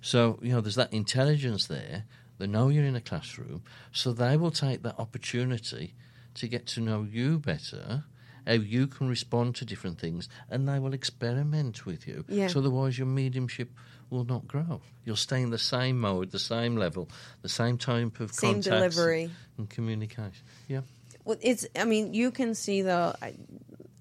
[0.00, 2.04] So, you know, there's that intelligence there.
[2.38, 5.94] They know you're in a classroom, so they will take that opportunity
[6.34, 8.04] to get to know you better,
[8.46, 12.24] how you can respond to different things, and they will experiment with you.
[12.28, 12.48] Yeah.
[12.48, 13.70] So otherwise, your mediumship
[14.10, 14.80] will not grow.
[15.04, 17.08] You'll stay in the same mode, the same level,
[17.42, 19.30] the same type of Same delivery.
[19.58, 20.44] and communication.
[20.68, 20.82] Yeah.
[21.24, 21.66] Well, it's.
[21.76, 23.14] I mean, you can see though.
[23.22, 23.34] I,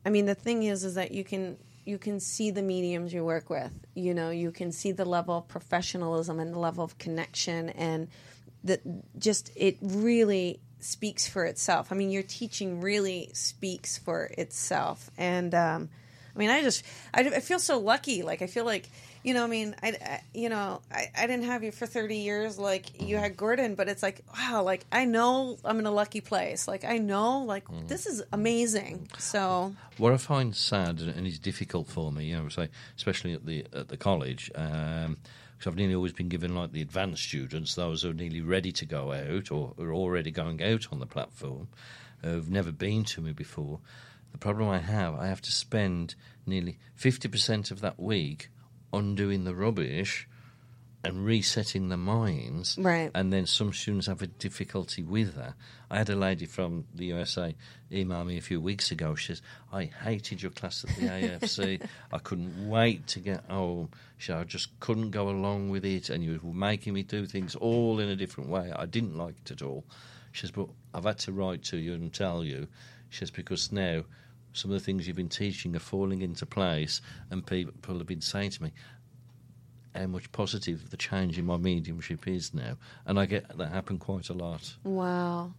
[0.05, 3.23] I mean, the thing is, is that you can you can see the mediums you
[3.23, 3.71] work with.
[3.95, 8.07] You know, you can see the level of professionalism and the level of connection, and
[8.63, 8.81] that
[9.17, 11.91] just it really speaks for itself.
[11.91, 15.89] I mean, your teaching really speaks for itself, and um,
[16.35, 18.23] I mean, I just I, I feel so lucky.
[18.23, 18.89] Like I feel like
[19.23, 22.17] you know, I mean, I, I you know, I, I didn't have you for thirty
[22.17, 25.91] years like you had Gordon, but it's like wow, like I know I'm in a
[25.91, 26.67] lucky place.
[26.67, 29.09] Like I know, like this is amazing.
[29.17, 33.45] So What I find sad and, is difficult for me, you know, say, especially at
[33.45, 34.51] the at the college,
[35.61, 38.71] because I've nearly always been given like the advanced students, those who are nearly ready
[38.71, 41.67] to go out or are already going out on the platform,
[42.23, 43.79] who've never been to me before.
[44.31, 46.15] The problem I have, I have to spend
[46.47, 48.49] nearly fifty percent of that week
[48.91, 50.27] undoing the rubbish
[51.03, 52.77] and resetting the minds.
[52.79, 53.09] Right.
[53.15, 55.53] And then some students have a difficulty with that.
[55.89, 57.55] I had a lady from the USA
[57.91, 59.15] email me a few weeks ago.
[59.15, 59.41] She says,
[59.73, 61.81] I hated your class at the AFC.
[62.11, 63.89] I couldn't wait to get home.
[64.17, 66.09] She I just couldn't go along with it.
[66.09, 68.71] And you were making me do things all in a different way.
[68.75, 69.83] I didn't like it at all.
[70.31, 72.67] She says, but I've had to write to you and tell you.
[73.09, 74.03] She says, because now
[74.53, 78.21] some of the things you've been teaching are falling into place and people have been
[78.21, 78.71] saying to me,
[79.95, 83.97] how much positive the change in my mediumship is now, and I get that happen
[83.97, 84.75] quite a lot.
[84.83, 85.53] wow,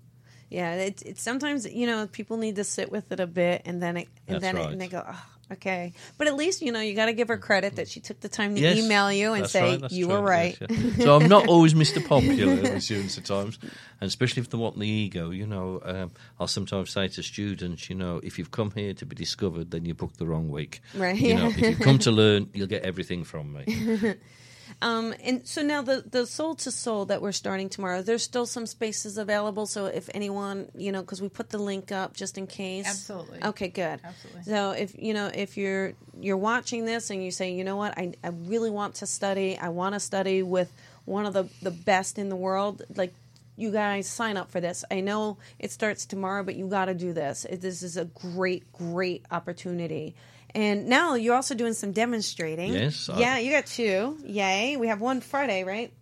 [0.50, 3.82] yeah, it's it's sometimes you know people need to sit with it a bit, and
[3.82, 6.72] then it and That's then it, and they go, oh, Okay, but at least you
[6.72, 9.12] know you got to give her credit that she took the time to Yes, email
[9.12, 10.56] you and that's say right, that's you true, were right.
[10.58, 11.04] yes, yeah.
[11.04, 12.02] so I'm not always Mr.
[12.06, 13.58] Popular with students at times,
[14.00, 15.30] and especially if they want the ego.
[15.30, 19.04] You know, um, I'll sometimes say to students, you know, if you've come here to
[19.04, 20.80] be discovered, then you booked the wrong week.
[20.94, 21.48] Right, You know, yeah.
[21.48, 24.14] if you've come to learn, you'll get everything from me.
[24.82, 28.46] Um, and so now the the soul to soul that we're starting tomorrow, there's still
[28.46, 29.66] some spaces available.
[29.66, 32.88] So if anyone, you know, because we put the link up just in case.
[32.88, 33.44] Absolutely.
[33.44, 34.00] Okay, good.
[34.02, 34.42] Absolutely.
[34.42, 37.96] So if you know if you're you're watching this and you say, you know what,
[37.96, 39.56] I I really want to study.
[39.56, 40.72] I want to study with
[41.04, 42.82] one of the the best in the world.
[42.96, 43.14] Like
[43.56, 44.84] you guys sign up for this.
[44.90, 47.46] I know it starts tomorrow, but you got to do this.
[47.48, 50.16] This is a great great opportunity.
[50.54, 52.72] And now you're also doing some demonstrating.
[52.74, 54.18] Yes, I- Yeah, you got two.
[54.24, 54.76] Yay.
[54.76, 55.92] We have one Friday, right?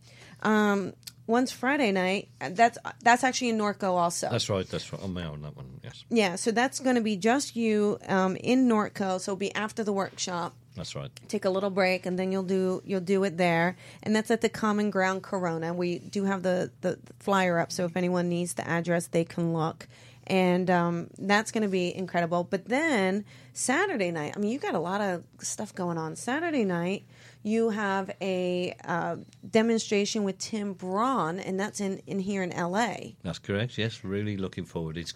[0.43, 0.93] Um,
[1.27, 2.29] one's Friday night.
[2.41, 4.29] That's that's actually in Norco also.
[4.31, 4.67] That's right.
[4.69, 5.03] That's right.
[5.03, 5.67] On my own, that one.
[5.85, 9.21] Yes, yeah, so that's going to be just you um, in Norco.
[9.21, 10.55] So it'll be after the workshop.
[10.77, 11.11] that's right.
[11.29, 14.41] Take a little break, and then you'll do you'll do it there, and that's at
[14.41, 15.73] the Common Ground Corona.
[15.75, 19.53] We do have the the flyer up, so if anyone needs the address, they can
[19.53, 19.87] look.
[20.31, 22.45] And um, that's going to be incredible.
[22.45, 26.15] But then Saturday night, I mean, you got a lot of stuff going on.
[26.15, 27.05] Saturday night,
[27.43, 29.17] you have a uh,
[29.49, 33.15] demonstration with Tim Braun, and that's in, in here in LA.
[33.25, 33.77] That's correct.
[33.77, 34.97] Yes, really looking forward.
[34.97, 35.13] It's.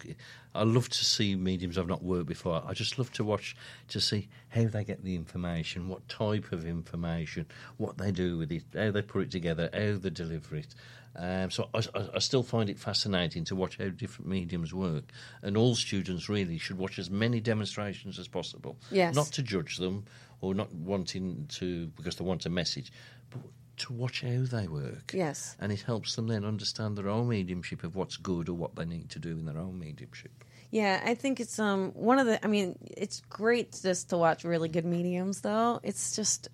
[0.53, 2.62] I love to see mediums I've not worked before.
[2.66, 3.57] I just love to watch
[3.88, 7.46] to see how they get the information, what type of information,
[7.77, 10.74] what they do with it, how they put it together, how they deliver it.
[11.16, 11.83] Um, so I,
[12.14, 15.05] I, still find it fascinating to watch how different mediums work,
[15.42, 18.77] and all students really should watch as many demonstrations as possible.
[18.90, 19.14] Yes.
[19.14, 20.07] Not to judge them
[20.40, 22.92] or not wanting to because they want a message,
[23.31, 23.40] but
[23.77, 25.57] to watch how they work Yes.
[25.61, 28.85] and it helps them then understand their own mediumship of what's good or what they
[28.85, 30.44] need to do in their own mediumship.
[30.70, 32.44] Yeah, I think it's um one of the.
[32.44, 35.79] I mean, it's great just to watch really good mediums, though.
[35.85, 36.48] It's just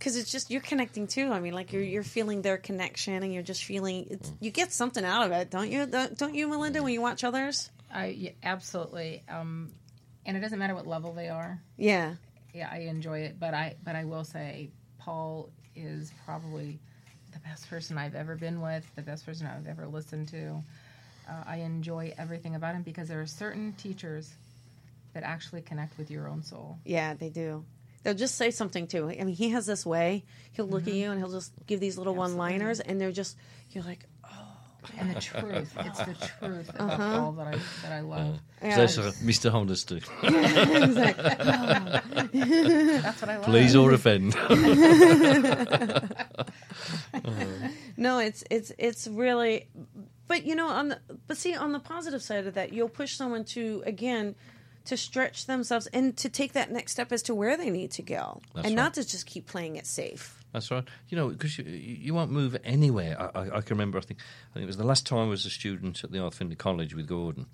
[0.00, 1.30] because it's just you're connecting too.
[1.30, 4.72] I mean, like you're you're feeling their connection, and you're just feeling it's, you get
[4.72, 5.86] something out of it, don't you?
[5.86, 7.70] Don't don't you, Melinda, when you watch others?
[7.92, 9.22] I yeah, absolutely.
[9.28, 9.70] Um,
[10.24, 11.60] and it doesn't matter what level they are.
[11.76, 12.14] Yeah,
[12.54, 16.78] Yeah, I enjoy it, but I but I will say Paul is probably
[17.32, 20.62] the best person I've ever been with, the best person I've ever listened to.
[21.28, 24.32] Uh, I enjoy everything about him because there are certain teachers
[25.12, 26.78] that actually connect with your own soul.
[26.84, 27.64] yeah, they do.
[28.02, 29.08] They'll just say something too.
[29.08, 30.24] I mean, he has this way.
[30.52, 33.36] He'll look at you and he'll just give these little one-liners, and they're just
[33.70, 34.28] you're like, oh.
[34.98, 38.40] And the truth, it's the truth about Paul that I that I love.
[38.62, 38.76] yeah.
[38.76, 39.50] That's what Mr.
[40.22, 41.16] He's like,
[43.02, 43.44] That's what I love.
[43.44, 44.34] Please or offend.
[47.96, 49.68] No, it's it's it's really,
[50.26, 53.14] but you know, on the but see on the positive side of that, you'll push
[53.14, 54.34] someone to again
[54.90, 58.02] to stretch themselves and to take that next step as to where they need to
[58.02, 60.42] go, That's and not to just keep playing it safe.
[60.52, 60.82] That's right.
[61.08, 63.16] You know, because you, you won't move anywhere.
[63.16, 64.18] I, I, I can remember, I think,
[64.50, 66.56] I think it was the last time I was a student at the Arthur Findlay
[66.56, 67.46] College with Gordon,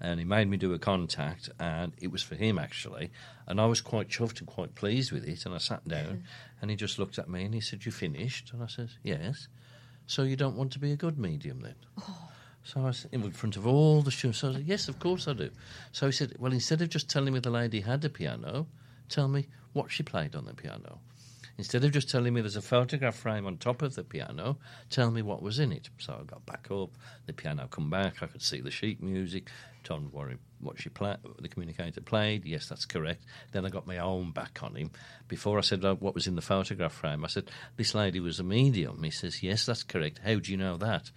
[0.00, 3.12] and he made me do a contact, and it was for him actually,
[3.46, 6.24] and I was quite chuffed and quite pleased with it, and I sat down,
[6.60, 9.46] and he just looked at me and he said, "You finished?" And I said, "Yes."
[10.08, 11.76] So you don't want to be a good medium then?
[12.00, 12.30] Oh.
[12.64, 14.40] So I was in front of all the students.
[14.40, 15.50] So I said, "Yes, of course I do."
[15.92, 18.66] So he said, "Well, instead of just telling me the lady had a piano,
[19.08, 21.00] tell me what she played on the piano."
[21.60, 24.56] Instead of just telling me there's a photograph frame on top of the piano,
[24.88, 25.90] tell me what was in it.
[25.98, 26.88] So I got back up,
[27.26, 29.50] the piano come back, I could see the sheet music,
[29.84, 32.46] told him what, she played, the communicator played.
[32.46, 33.26] Yes, that's correct.
[33.52, 34.90] Then I got my own back on him.
[35.28, 38.40] Before I said uh, what was in the photograph frame, I said, This lady was
[38.40, 39.02] a medium.
[39.02, 40.20] He says, Yes, that's correct.
[40.24, 41.10] How do you know that?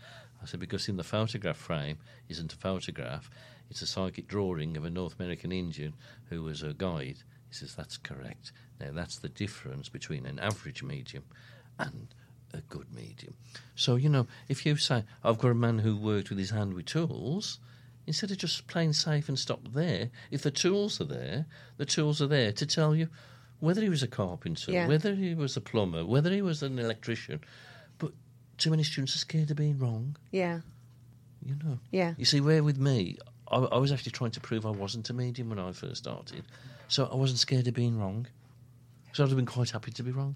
[0.43, 1.97] I said, Because in the photograph frame
[2.29, 3.29] isn't a photograph,
[3.69, 5.93] it's a psychic drawing of a North American Indian
[6.29, 7.17] who was a guide.
[7.49, 8.51] He says, That's correct.
[8.79, 11.23] Now, that's the difference between an average medium
[11.79, 12.13] and
[12.53, 13.33] a good medium.
[13.75, 16.73] So, you know, if you say, I've got a man who worked with his hand
[16.73, 17.59] with tools,
[18.05, 21.45] instead of just playing safe and stop there, if the tools are there,
[21.77, 23.07] the tools are there to tell you
[23.59, 24.87] whether he was a carpenter, Yeah.
[24.87, 27.39] whether he was a plumber, whether he was an electrician.
[28.57, 30.59] Too many students are scared of being wrong, Yeah,
[31.45, 31.79] you know.
[31.91, 33.17] yeah, You see, where with me,
[33.51, 36.43] I, I was actually trying to prove I wasn't a medium when I first started,
[36.87, 38.27] so I wasn't scared of being wrong.
[39.11, 40.35] So I'd have been quite happy to be wrong.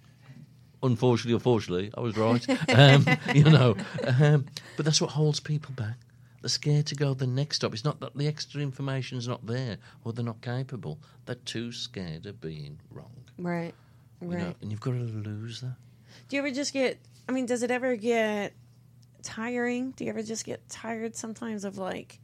[0.83, 2.45] Unfortunately, or fortunately, I was right.
[2.75, 3.75] um, you know,
[4.19, 5.97] um, but that's what holds people back.
[6.41, 7.73] They're scared to go the next stop.
[7.73, 10.99] It's not that the extra information's not there or they're not capable.
[11.25, 13.11] They're too scared of being wrong.
[13.39, 13.73] right,
[14.21, 14.37] You right.
[14.37, 15.75] know, and you've got to lose that.
[16.29, 16.99] Do you ever just get?
[17.27, 18.53] I mean, does it ever get
[19.23, 19.91] tiring?
[19.91, 22.19] Do you ever just get tired sometimes of like,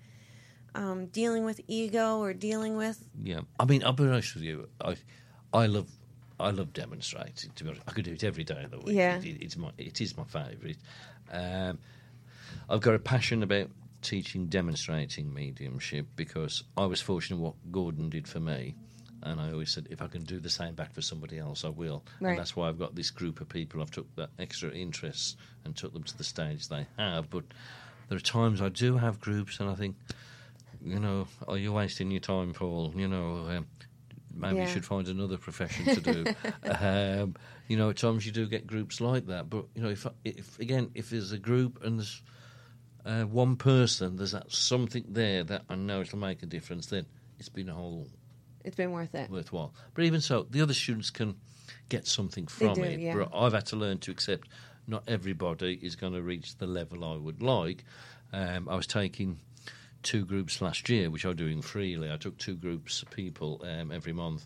[0.76, 4.70] um, dealing with ego or dealing with Yeah, I mean, I'll be honest with you.
[4.84, 4.96] I,
[5.54, 5.89] I love,
[6.39, 7.52] I love demonstrating.
[7.56, 8.96] To be honest, I could do it every day of the week.
[8.96, 9.18] Yeah.
[9.18, 10.78] it, it's my, it is my favourite.
[11.32, 11.80] Um,
[12.70, 13.70] I've got a passion about
[14.02, 18.76] teaching demonstrating mediumship because I was fortunate what Gordon did for me.
[19.26, 21.70] And I always said, if I can do the same back for somebody else, I
[21.70, 22.04] will.
[22.20, 22.32] Right.
[22.32, 23.82] And that's why I've got this group of people.
[23.82, 27.30] I've took that extra interest and took them to the stage they have.
[27.30, 27.46] But
[28.10, 29.96] there are times I do have groups, and I think,
[30.84, 32.94] you know, are you wasting your time, Paul?
[32.96, 33.68] You know, um,
[34.36, 34.62] maybe Yeah.
[34.64, 36.26] you should find another profession to do.
[36.64, 37.36] um,
[37.70, 39.50] you know, at times you do get groups like that.
[39.50, 42.22] But you know, if, if again, if there's a group and there's
[43.06, 46.88] uh, one person, there's that something there that I know it'll make a difference.
[46.88, 47.06] Then
[47.40, 48.08] it's been a whole
[48.63, 49.30] it's been worth it.
[49.30, 49.73] worthwhile.
[49.93, 51.36] But even so, the other students can
[51.89, 52.99] get something from do, it.
[52.99, 53.15] yeah.
[53.15, 54.47] But I've had to learn to accept
[54.88, 57.84] not everybody is going to reach the level I would like.
[58.32, 59.39] Um, I was taking
[60.02, 62.12] two groups last year, which I'm doing freely.
[62.12, 64.45] I took two groups of people um, every month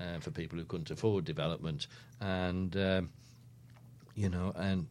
[0.00, 1.86] uh, for people who couldn't afford development,
[2.20, 3.10] and um,
[4.14, 4.86] you know, and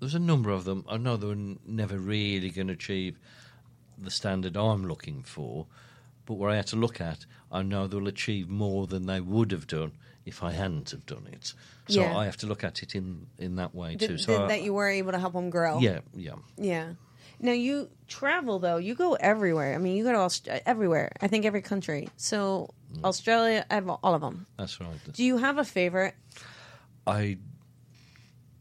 [0.00, 0.84] there's a number of them.
[0.88, 3.18] I know they were n- never really going to achieve
[3.98, 5.66] the standard I'm looking for,
[6.26, 9.50] but where I had to look at, I know they'll achieve more than they would
[9.52, 9.92] have done
[10.24, 11.54] if I hadn't have done it.
[11.88, 12.16] So Yeah.
[12.16, 14.08] I have to look at it in, in that way too.
[14.08, 15.78] th- So I- that you were able to help them grow.
[15.78, 16.92] yeah, yeah, Yeah.
[17.38, 18.78] Now you travel though.
[18.78, 19.74] You go everywhere.
[19.74, 21.12] I mean, you go to Aust- everywhere.
[21.20, 22.08] I think every country.
[22.16, 23.04] So Mm.
[23.04, 23.66] Australia,
[24.02, 24.46] all of them.
[24.56, 24.98] that's right.
[25.12, 26.14] Do you have a favorite?
[27.06, 27.38] I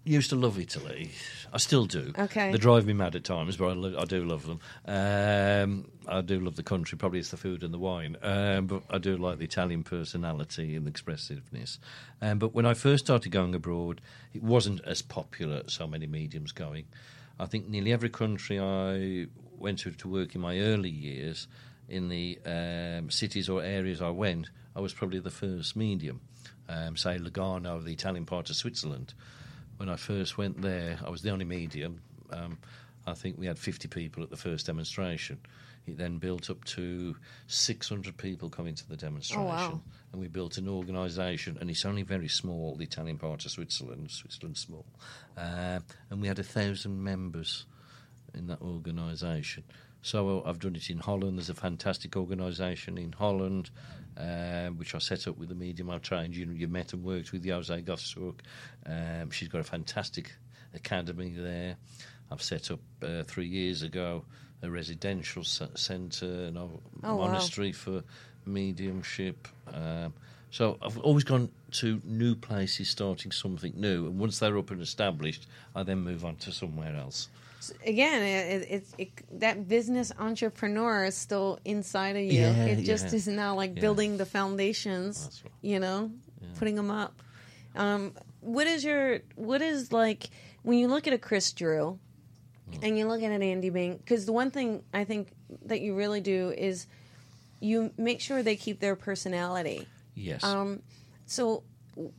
[0.05, 1.11] used to love Italy.
[1.51, 2.13] I still do.
[2.17, 2.51] Okay.
[2.51, 4.59] They drive me mad at times, but I, lo- I do love them.
[4.85, 6.97] Um, I do love the country.
[6.97, 10.75] Probably it's the food and the wine, um, but I do like the Italian personality
[10.75, 11.79] and expressiveness.
[12.21, 14.01] Um, but when I first started going abroad,
[14.33, 15.63] it wasn't as popular.
[15.67, 16.85] So many mediums going.
[17.39, 21.47] I think nearly every country I went to to work in my early years,
[21.89, 26.21] in the um, cities or areas I went, I was probably the first medium.
[26.67, 29.13] Um, say Lugano, the Italian part of Switzerland
[29.77, 32.01] when I first went there, I was the only medium.
[32.31, 32.57] Um,
[33.07, 35.39] I think we had 50 people at the first demonstration.
[35.87, 37.15] It then built up to
[37.47, 39.43] 600 people coming to the demonstration.
[39.43, 39.81] Oh, wow.
[40.11, 44.09] And we built an organisation, and it's only very small, the Italian part of Switzerland,
[44.09, 44.85] Switzerland's small.
[45.37, 47.65] Uh, and we had a thousand members
[48.33, 49.63] in that organisation.
[50.01, 51.37] So uh, I've done it in Holland.
[51.37, 53.69] There's a fantastic organisation in Holland,
[54.17, 56.35] uh, which I set up with the medium I trained.
[56.35, 58.39] You know, you met and worked with Jose Gossuk.
[58.85, 60.33] Um, she's got a fantastic
[60.73, 61.75] academy there.
[62.31, 64.25] I've set up uh, three years ago
[64.63, 66.79] a residential centre and a Oh,
[67.15, 67.27] wow.
[67.27, 68.03] monastery for
[68.45, 69.47] mediumship.
[69.73, 70.13] Um,
[70.49, 74.81] so I've always gone to new places, starting something new, and once they're up and
[74.81, 77.27] established, I then move on to somewhere else.
[77.85, 82.41] Again, it, it, it, that business entrepreneur is still inside of you.
[82.41, 83.15] Yeah, it just yeah.
[83.15, 83.81] is now like Yeah.
[83.81, 85.41] building the foundations.
[85.43, 85.51] Right.
[85.61, 86.11] You know,
[86.59, 87.21] putting them up.
[87.75, 90.29] Um, what is your what is like
[90.63, 91.99] when you look at a Chris Drew
[92.71, 92.79] Hmm.
[92.83, 93.97] and you look at an Andy Byng?
[93.97, 95.29] Because the one thing I think
[95.65, 96.87] that you really do is
[97.59, 99.87] you make sure they keep their personality.
[100.13, 100.43] Yes.
[100.43, 100.81] Um,
[101.25, 101.63] so,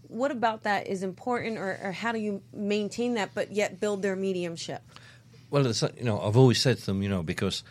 [0.09, 4.03] what about that is important, or, or how do you maintain that, but yet build
[4.03, 4.83] their mediumship?
[5.51, 7.63] Well, you know, I've always said to them, you know, because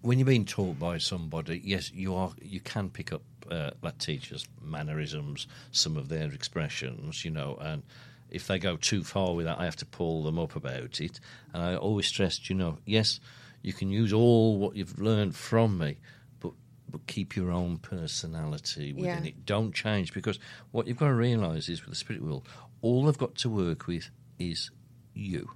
[0.00, 3.98] when you're being taught by somebody, yes, you are, you can pick up uh, that
[3.98, 7.82] teacher's mannerisms, some of their expressions, you know, and
[8.30, 11.20] if they go too far with that, I have to pull them up about it.
[11.52, 13.20] And I always stressed, you know, yes,
[13.62, 15.98] you can use all what you've learned from me,
[16.40, 16.52] but
[16.90, 19.30] but keep your own personality within Yeah.
[19.30, 19.46] it.
[19.46, 20.38] Don't change because
[20.72, 22.46] what you've got to realise is with the spirit world,
[22.82, 24.70] all they've got to work with is
[25.14, 25.50] you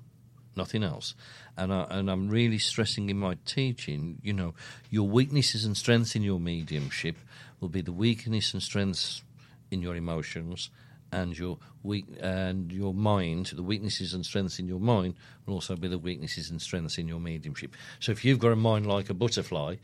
[0.58, 1.14] nothing else.
[1.56, 4.52] And I, and I'm really stressing in my teaching, you know,
[4.90, 7.16] your weaknesses and strengths in your mediumship
[7.60, 9.22] will be the weakness and strengths
[9.70, 10.68] in your emotions
[11.10, 15.14] and your weak and your mind the weaknesses and strengths in your mind
[15.46, 18.56] will also be the weaknesses and strengths in your mediumship so if you've got a
[18.56, 19.74] mind like a butterfly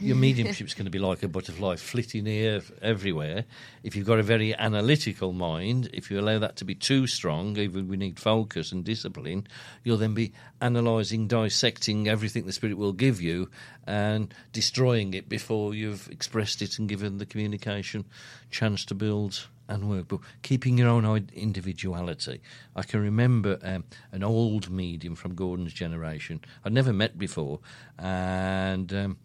[0.00, 3.44] your mediumship's going to be like a butterfly flitting here everywhere.
[3.82, 7.56] If you've got a very analytical mind, if you allow that to be too strong,
[7.58, 9.46] even we need focus and discipline,
[9.82, 13.50] you'll then be analysing, dissecting everything the spirit will give you
[13.86, 18.04] and destroying it before you've expressed it and given the communication
[18.50, 20.08] chance to build and work.
[20.08, 22.40] But keeping your own individuality.
[22.76, 27.60] I can remember um, an old medium from Gordon's generation I'd never met before,
[27.98, 29.18] and um,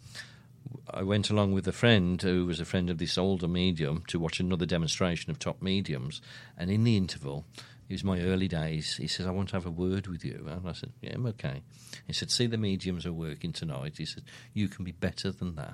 [0.93, 4.19] I went along with a friend who was a friend of this older medium to
[4.19, 6.21] watch another demonstration of top mediums.
[6.57, 7.45] And in the interval,
[7.87, 8.97] it was my early days.
[8.97, 10.45] He says, I want to have a word with you.
[10.47, 11.63] And I said, Yeah, I'm okay.
[12.05, 13.97] He said, See, the mediums are working tonight.
[13.97, 14.23] He said,
[14.53, 15.73] You can be better than that.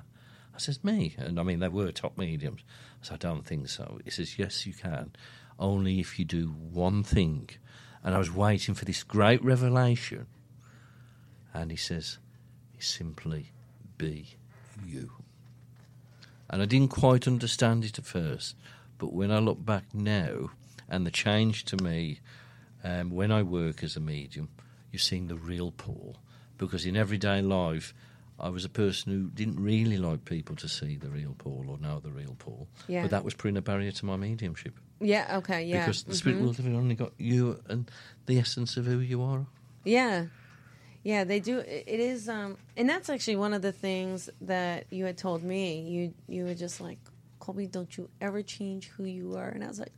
[0.54, 1.14] I says, Me?
[1.18, 2.62] And I mean, they were top mediums.
[3.02, 3.98] I said, I don't think so.
[4.04, 5.12] He says, Yes, you can.
[5.58, 7.50] Only if you do one thing.
[8.02, 10.26] And I was waiting for this great revelation.
[11.52, 12.18] And he says,
[12.78, 13.52] Simply
[13.98, 14.36] be
[14.84, 15.12] you.
[16.48, 18.56] And I didn't quite understand it at first.
[18.98, 20.50] But when I look back now,
[20.88, 22.20] and the change to me
[22.84, 24.48] um, when I work as a medium,
[24.92, 26.16] you're seeing the real Paul.
[26.58, 27.92] Because in everyday life,
[28.38, 31.78] I was a person who didn't really like people to see the real Paul or
[31.78, 32.68] know the real Paul.
[32.86, 33.02] Yeah.
[33.02, 34.74] But that was putting a barrier to my mediumship.
[35.00, 35.38] Yeah.
[35.38, 35.64] Okay.
[35.64, 35.80] Yeah.
[35.80, 37.90] Because the spirit world have only got you and
[38.26, 39.46] the essence of who you are.
[39.84, 40.26] Yeah.
[41.06, 41.60] Yeah, they do.
[41.60, 45.44] It it is, um, and that's actually one of the things that you had told
[45.44, 45.62] me.
[45.82, 46.98] You you were just like,
[47.38, 49.48] Colby, don't you ever change who you are?
[49.54, 49.92] And I was like,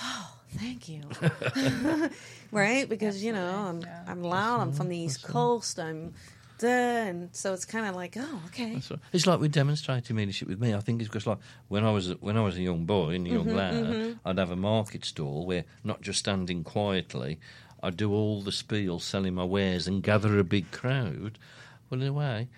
[0.00, 1.02] oh, thank you.
[2.50, 2.88] right?
[2.88, 4.04] Because you know, I'm yeah.
[4.08, 4.62] I'm loud.
[4.62, 5.78] I'm from the East Coast.
[5.78, 6.14] I'm,
[6.56, 6.66] duh,
[7.10, 8.80] and so it's kind of like, oh, okay.
[8.80, 10.72] So it's like with demonstrating leadership with me.
[10.74, 13.10] I think it's because like when I was a- when I was a young boy
[13.10, 17.38] and a young lad, I'd have a market stall where not just standing quietly,
[17.82, 21.38] I'd do all the spiel, selling my wares, and gather a big crowd.
[21.88, 22.48] Well, in a way,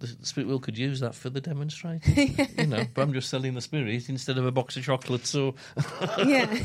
[0.00, 2.84] the, spirit wheel could use that for the demonstrating, you know.
[2.94, 5.54] But I'm just selling the spirit instead of a box of chocolates So
[6.24, 6.46] yeah.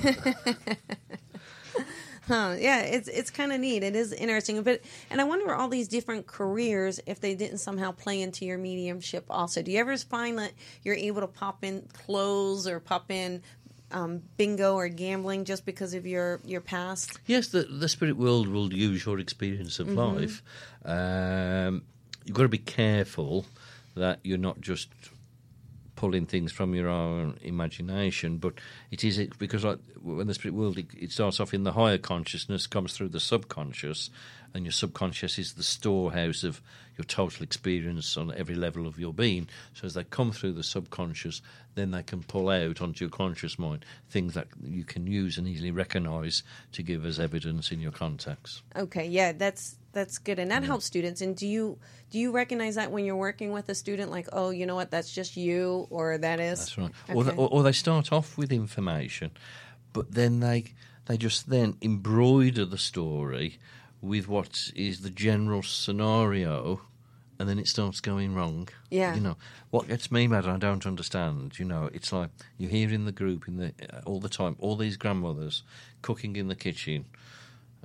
[2.28, 2.56] huh.
[2.60, 3.84] Yeah, it's it's kind of neat.
[3.84, 7.92] It is interesting, but and I wonder all these different careers if they didn't somehow
[7.92, 9.26] play into your mediumship.
[9.30, 10.52] Also, do you ever find that
[10.84, 13.42] you're able to pop in clothes or pop in
[13.94, 17.20] um, bingo or gambling just because of your your past?
[17.26, 20.42] Yes, the the spirit world will use your experience of life.
[20.84, 21.84] Um,
[22.26, 23.46] you've got to be careful
[23.96, 24.90] that you're not just
[25.96, 28.56] pulling things from your own imagination, but
[28.92, 31.74] it is it because like when the spirit world it, it starts off in the
[31.74, 34.10] higher consciousness, comes through the subconscious,
[34.54, 36.62] and your subconscious is the storehouse of
[36.98, 39.50] your total experience on every level of your being.
[39.74, 41.42] So as they come through the subconscious,
[41.74, 45.48] then they can pull out onto your conscious mind things that you can use and
[45.48, 46.44] easily recognise
[46.74, 48.62] to give as evidence in your contacts.
[48.76, 51.22] Okay, yeah, that's that's good, and that helps students.
[51.22, 51.78] And do you
[52.12, 54.92] do you recognize that when you're working with a student, like, oh, you know what,
[54.92, 56.92] that's just you, or that is That's right.
[57.10, 57.36] Or, Okay.
[57.38, 59.32] or, or they start off with information,
[59.94, 60.74] but then they
[61.06, 63.60] they just then embroider the story
[64.04, 66.82] with what is the general scenario,
[67.40, 68.68] and then it starts going wrong.
[68.92, 69.16] Yeah.
[69.16, 69.38] You know
[69.72, 70.46] what gets me mad?
[70.46, 71.58] I don't understand.
[71.58, 74.58] You know, it's like you hear in the group in the uh, all the time
[74.60, 75.64] all these grandmothers
[76.02, 77.06] cooking in the kitchen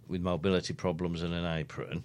[0.09, 2.05] with mobility problems and an apron.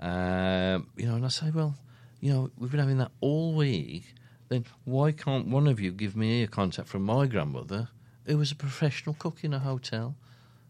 [0.00, 1.76] Um, you know, and I say, well,
[2.20, 4.14] you know, we've been having that all week.
[4.48, 7.88] Then why can't one of you give me a contact from my grandmother,
[8.26, 10.16] who was a professional cook in a hotel,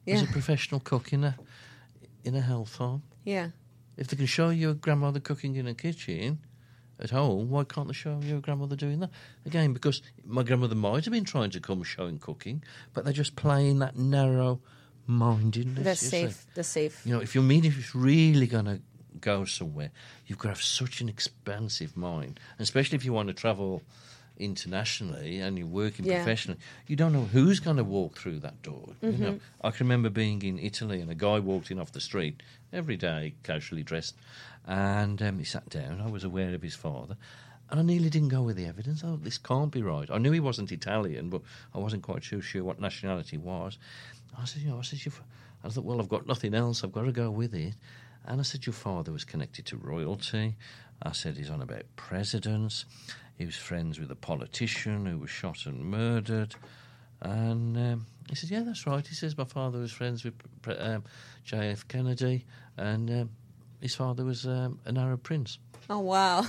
[0.06, 1.36] was a professional cook in a
[2.24, 3.02] in a health home?
[3.24, 3.50] yeah,
[3.96, 6.40] If they can show you a grandmother cooking in a kitchen
[6.98, 9.10] at home, why can't they show you a grandmother doing that?
[9.46, 12.62] Again, because my grandmother might have been trying to come showing cooking,
[12.92, 14.60] but they're just playing that narrow
[15.06, 15.84] mindedness.
[15.84, 16.08] the you see.
[16.26, 17.02] safe, the safe.
[17.04, 18.80] You know, if your medium is really going to
[19.20, 19.90] go somewhere,
[20.26, 23.82] you've got to have such an expansive mind, and especially if you want to travel
[24.38, 26.16] internationally and you're working Yeah.
[26.16, 28.94] professionally, you don't know who's going to walk through that door.
[29.02, 29.66] You know, Mm-hmm.
[29.66, 32.96] I can remember being in Italy and a guy walked in off the street every
[32.96, 34.16] day, casually dressed,
[34.66, 36.00] and um, he sat down.
[36.00, 37.16] I was aware of his father.
[37.70, 39.02] And I nearly didn't go with the evidence.
[39.04, 40.10] Oh, this can't be right.
[40.10, 41.40] I knew he wasn't Italian, but
[41.74, 43.78] I wasn't quite sure, sure what nationality was.
[44.38, 45.24] I said, you know, I said, "Your fa-"
[45.64, 46.84] I thought, well, I've got nothing else.
[46.84, 47.74] I've got to go with it.
[48.26, 50.56] And I said, your father was connected to royalty.
[51.02, 52.84] I said, he's on about presidents.
[53.36, 56.54] He was friends with a politician who was shot and murdered.
[57.20, 59.06] And um, he said, yeah, that's right.
[59.06, 60.34] He says, my father was friends with
[60.78, 61.04] um,
[61.44, 61.88] J.F.
[61.88, 62.44] Kennedy,
[62.76, 63.30] and um,
[63.80, 65.58] his father was um, an Arab prince.
[65.90, 66.46] Oh wow!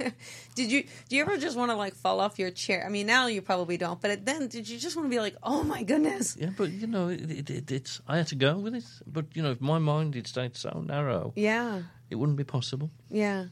[0.54, 2.84] did you do you ever just want to like fall off your chair?
[2.86, 5.36] I mean, now you probably don't, but then did you just want to be like,
[5.42, 6.38] oh my goodness?
[6.40, 8.86] Yeah, but you know, it, it, it, it's I had to go with it.
[9.06, 12.88] But you know, if my mind had stayed so narrow, Yeah, it wouldn't be possible.
[13.10, 13.46] yeah,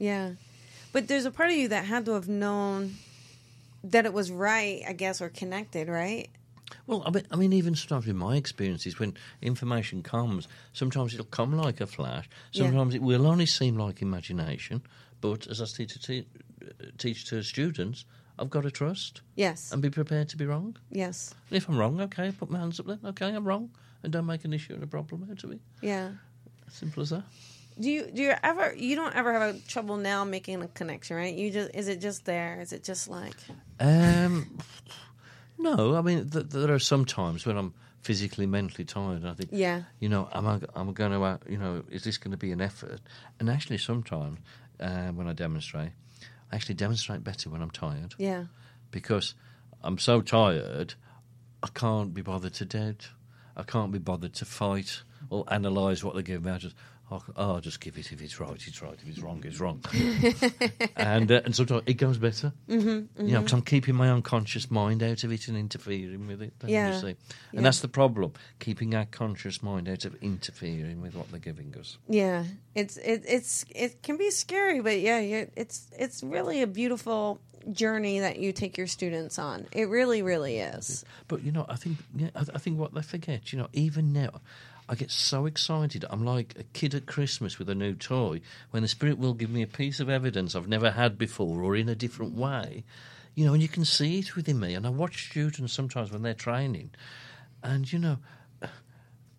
[0.00, 0.32] yeah.
[0.92, 2.94] But there's a part of you that had to have known
[3.84, 6.28] that it was right, I guess, or connected, right?
[6.86, 11.26] Well, I mean, I mean, even sometimes in my experiences, when information comes, sometimes it'll
[11.26, 12.28] come like a flash.
[12.52, 12.64] Yeah.
[12.66, 14.82] Sometimes it will only seem like imagination.
[15.20, 16.26] But as I teach to, te-
[16.98, 18.04] teach to students,
[18.38, 20.76] I've got to trust Yes, and be prepared to be wrong.
[20.90, 23.00] yes, And if I'm wrong, okay, put my hands up then.
[23.04, 23.70] Okay, I'm wrong,
[24.02, 25.60] and don't make an issue and a problem out of it.
[25.82, 26.10] yeah.
[26.72, 27.24] Simple as that.
[27.80, 31.16] Do you do you ever you don't ever have a trouble now making a connection,
[31.16, 31.34] right?
[31.34, 32.60] You just is it just there?
[32.60, 33.36] Is it just like
[33.78, 34.58] Um,
[35.58, 39.24] no, I mean th- there are some times when I'm physically, mentally tired.
[39.26, 39.82] I think, Yeah.
[39.98, 42.36] you know, am I am I going to, uh, you know, is this going to
[42.36, 43.00] be an effort?
[43.38, 44.38] And actually, sometimes
[44.78, 45.92] uh, when I demonstrate,
[46.50, 48.44] I actually demonstrate better when I'm tired yeah.
[48.90, 49.34] because
[49.82, 50.94] I'm so tired,
[51.62, 53.04] I can't be bothered to dead.
[53.56, 56.52] I can't be bothered to fight or analyse what they give me.
[56.52, 56.76] I just,
[57.10, 58.12] oh, oh, I'll just give it.
[58.12, 58.94] If it's right, it's right.
[58.94, 59.82] If it's wrong, it's wrong.
[60.96, 62.52] and uh, and sometimes it goes better.
[62.68, 66.42] Mm-hmm, You know, because I'm keeping my unconscious mind out of it and interfering with
[66.42, 66.52] it.
[66.66, 66.92] Yeah?
[67.02, 67.16] And
[67.52, 67.60] yeah.
[67.60, 71.98] that's the problem: keeping our conscious mind out of interfering with what they're giving us.
[72.08, 72.44] Yeah,
[72.74, 75.18] it's it, it's it can be scary, but yeah,
[75.56, 77.40] it's it's really a beautiful
[77.72, 79.66] journey that you take your students on.
[79.72, 81.04] It really, really is.
[81.28, 84.12] But you know, I think yeah, I, I think what they forget, you know, even
[84.12, 84.40] now,
[84.90, 86.04] I get so excited.
[86.10, 88.40] I'm like a kid at Christmas with a new toy.
[88.72, 91.76] When the spirit will give me a piece of evidence I've never had before, or
[91.76, 92.82] in a different way,
[93.36, 94.74] you know, and you can see it within me.
[94.74, 96.90] And I watch students sometimes when they're training,
[97.62, 98.18] and you know,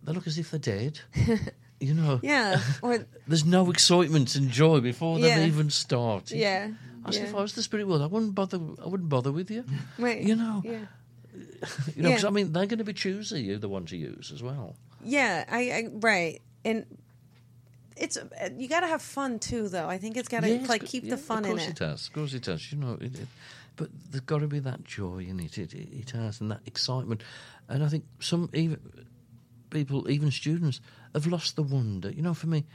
[0.03, 1.01] they look as if they're dead.
[1.81, 6.37] you know, Yeah, or there's no excitement and joy before they've even started.
[6.37, 6.69] yeah,
[7.03, 7.29] I said, yeah.
[7.29, 8.57] if I was the spirit world, I wouldn't bother.
[8.81, 9.65] I wouldn't bother with you.
[9.97, 10.21] Right.
[10.21, 10.71] You know, Yeah.
[11.93, 12.15] you know, Yeah.
[12.15, 13.41] because I mean, they're going to be choosy.
[13.41, 14.77] You're the one to use as well.
[15.03, 16.85] Yeah, I, I right, and
[17.97, 18.17] it's
[18.57, 19.87] you got to have fun too, though.
[19.87, 21.81] I think it's got to like keep yeah, the fun of in course it.
[21.81, 22.07] it has.
[22.07, 22.71] Of course it has.
[22.71, 23.27] You know, it, it,
[23.75, 25.57] but there's got to be that joy in it.
[25.57, 25.89] It, it.
[25.91, 27.23] it has, and that excitement.
[27.67, 28.79] And I think some even
[29.69, 30.81] people, even students,
[31.13, 32.11] have lost the wonder.
[32.11, 32.65] You know, for me,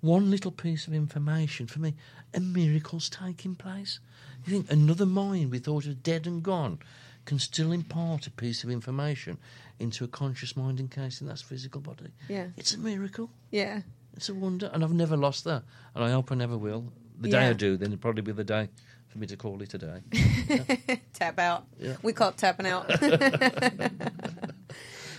[0.00, 1.94] one little piece of information, for me,
[2.34, 3.98] a miracle's taking place.
[4.44, 6.78] You think another mind we thought was dead and gone
[7.24, 9.38] can still impart a piece of information
[9.78, 12.10] into a conscious mind encasing that's physical body.
[12.28, 12.46] Yeah.
[12.56, 13.30] It's a miracle.
[13.50, 13.82] Yeah,
[14.16, 15.62] It's a wonder, and I've never lost that,
[15.94, 16.92] and I hope I never will.
[17.20, 17.50] The day Yeah.
[17.50, 18.68] I do, then it'll probably be the day
[19.08, 21.00] for me to call it a day.
[21.12, 21.66] tap out.
[21.78, 21.96] Yeah.
[22.02, 22.90] We call it tapping out.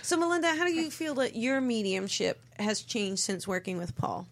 [0.02, 4.26] so, Melinda, how do you feel that your mediumship has changed since working with Paul?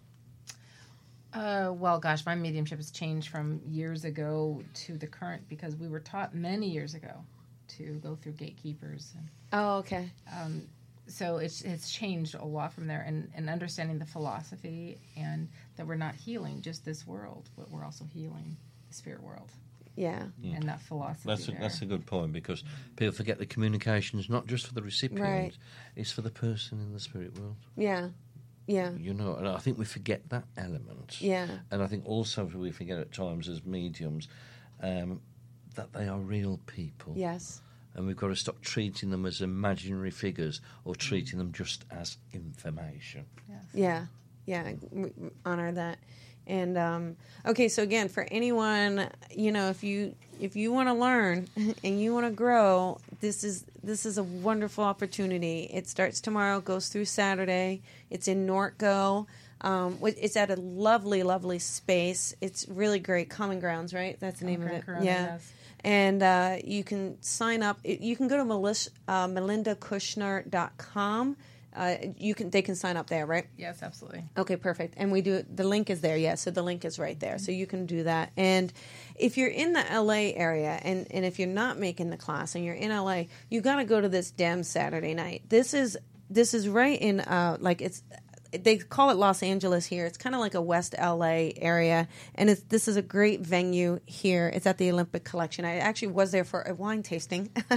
[1.33, 5.87] Uh, well, gosh, my mediumship has changed from years ago to the current because we
[5.89, 7.13] were taught many years ago
[7.69, 9.13] to go through gatekeepers.
[9.17, 10.11] And Oh, okay.
[11.09, 15.87] so it's it's changed a lot from there, and, and understanding the philosophy and that
[15.87, 18.57] we're not healing just this world, but we're also healing
[18.89, 19.51] the spirit world
[19.95, 20.25] Yeah.
[20.43, 21.29] and that philosophy.
[21.29, 21.61] That's a, there.
[21.61, 22.65] that's a good point because
[22.97, 25.57] people forget the communication is not just for the recipient; Right.
[25.95, 27.57] it's for the person in the spirit world.
[27.77, 28.09] Yeah.
[28.67, 28.91] Yeah.
[28.99, 31.23] You know, and I think we forget that element.
[31.23, 31.47] Yeah.
[31.71, 34.27] and I think also we forget at times as mediums
[34.83, 35.21] um,
[35.77, 37.13] that they are real people.
[37.17, 37.61] Yes.
[37.95, 42.19] and we've got to stop treating them as imaginary figures or treating them just as
[42.33, 43.25] information.
[43.73, 44.07] Yeah,
[44.45, 45.99] yeah, we- we honor that.
[46.49, 50.93] And um, okay, so again, for anyone, you know, if you if you want to
[50.95, 51.49] learn
[51.83, 55.69] and you want to grow, this is this is a wonderful opportunity.
[55.73, 57.83] It starts tomorrow, goes through Saturday.
[58.11, 59.27] It's in Norco.
[59.63, 62.35] Um, it's at a lovely, lovely space.
[62.41, 63.29] It's really great.
[63.31, 64.17] Common Grounds, right?
[64.21, 64.85] That's the name of it.
[64.87, 65.25] Ground, yeah.
[65.33, 65.53] yes.
[65.87, 67.79] And uh, you can sign up.
[67.85, 71.37] You can go to Melis- uh, melindakushner.com.
[71.77, 73.47] Uh, you can they can sign up there, right?
[73.57, 74.25] Yes, absolutely.
[74.37, 74.95] Okay, perfect.
[74.97, 76.35] And we do the link is there, yeah.
[76.35, 77.39] So the link is right there.
[77.39, 78.33] So you can do that.
[78.37, 78.73] And
[79.15, 82.65] if you're in the LA area and, and if you're not making the class and
[82.65, 85.43] you're in LA, you gotta go to this damn Saturday night.
[85.51, 88.03] This is this is right in uh like it's
[88.53, 90.07] they call it Los Angeles here.
[90.07, 94.01] It's kind of like a West LA area, and it's this is a great venue
[94.07, 94.51] here.
[94.53, 95.65] It's at the Olympic Collection.
[95.65, 97.51] I actually was there for a wine tasting.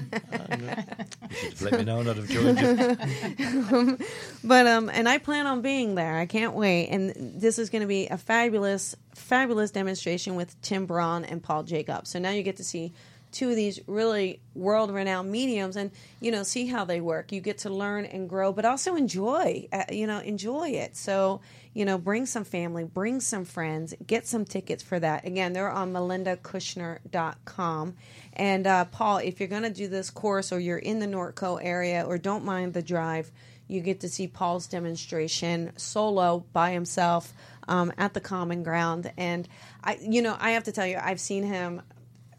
[1.61, 3.97] Let me know, I'd have joined you.
[4.43, 6.17] But um, and I plan on being there.
[6.17, 6.87] I can't wait.
[6.87, 11.63] And this is going to be a fabulous, fabulous demonstration with Tim Braun and Paul
[11.63, 12.09] Jacobs.
[12.09, 12.93] So now you get to see
[13.31, 17.31] two of these really world-renowned mediums, and you know, see how they work.
[17.31, 19.67] You get to learn and grow, but also enjoy.
[19.71, 20.95] Uh, you know, enjoy it.
[20.95, 21.41] So
[21.73, 25.25] you know, bring some family, bring some friends, get some tickets for that.
[25.25, 27.95] Again, they're on melindakushner.com.
[28.33, 31.57] And uh, Paul, if you're going to do this course or you're in the Norco
[31.61, 33.31] area or don't mind the drive,
[33.67, 37.33] you get to see Paul's demonstration solo by himself
[37.67, 39.11] um, at the Common Ground.
[39.15, 39.47] And
[39.83, 41.83] I, you know, I have to tell you, I've seen him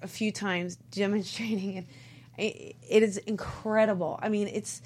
[0.03, 1.87] a few times demonstrating, and
[2.39, 4.19] it, it is incredible.
[4.23, 4.83] I mean, it's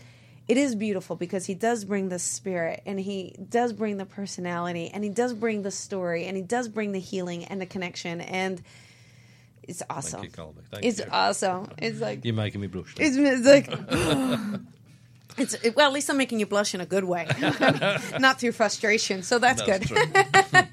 [0.47, 4.91] it is beautiful because he does bring the spirit and he does bring the personality
[4.93, 8.21] and he does bring the story and he does bring the healing and the connection
[8.21, 8.63] and
[9.63, 10.21] it's awesome.
[10.21, 10.61] Thank you, Colby.
[10.71, 11.07] Thank it's you.
[11.11, 11.71] awesome.
[11.79, 12.95] It's like You're making me blush.
[12.99, 13.71] it's, it's like
[15.37, 17.27] It's it, well, at least I'm making you blush in a good way,
[18.21, 19.23] not through frustration.
[19.23, 20.69] So that's, That's good.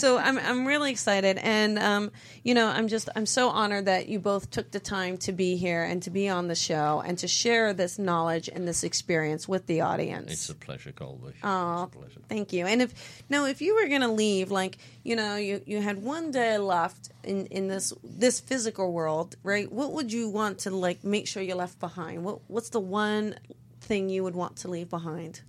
[0.00, 2.10] So I'm I'm really excited, and um,
[2.42, 5.56] you know, I'm just I'm so honored that you both took the time to be
[5.56, 9.46] here and to be on the show and to share this knowledge and this experience
[9.46, 10.32] with the audience.
[10.32, 11.34] It's a pleasure, Colby.
[11.42, 12.20] A pleasure.
[12.28, 12.66] Thank you.
[12.66, 16.30] And if no, if you were gonna leave, like you know, you you had one
[16.30, 19.70] day left in in this this physical world, right?
[19.70, 22.24] What would you want to like make sure you left behind?
[22.24, 23.36] What what's the one
[23.80, 25.42] thing you would want to leave behind?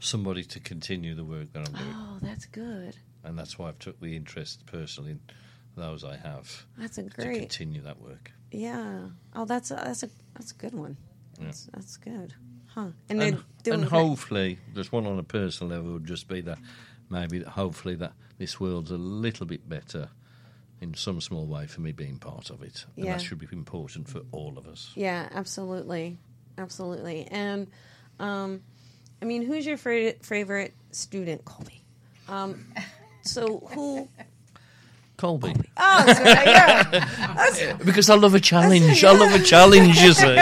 [0.00, 1.94] Somebody to continue the work that I'm doing.
[1.94, 2.96] Oh, that's good.
[3.24, 5.20] And that's why I've took the interest personally in
[5.76, 7.38] those I have That's a to great.
[7.38, 8.30] continue that work.
[8.50, 9.08] Yeah.
[9.34, 10.96] Oh, that's a, that's a that's a good one.
[11.38, 11.46] Yeah.
[11.46, 12.34] That's that's good.
[12.66, 12.88] Huh.
[13.08, 16.58] And And, and hopefully, there's one on a personal level would just be that
[17.10, 20.08] maybe that hopefully that this world's a little bit better
[20.80, 23.12] in some small way for me being part of it, and Yeah.
[23.12, 24.90] that should be important for all of us.
[24.96, 26.18] Yeah, absolutely,
[26.58, 27.26] absolutely.
[27.30, 27.68] And
[28.18, 28.62] um,
[29.20, 31.84] I mean, who's your favorite favorite student, Colby?
[32.28, 32.66] Um,
[33.22, 34.08] so who?
[35.16, 37.76] Colby, Oh, so, yeah.
[37.84, 39.04] because I love a challenge.
[39.10, 39.96] I love a challenge.
[40.00, 40.36] You see.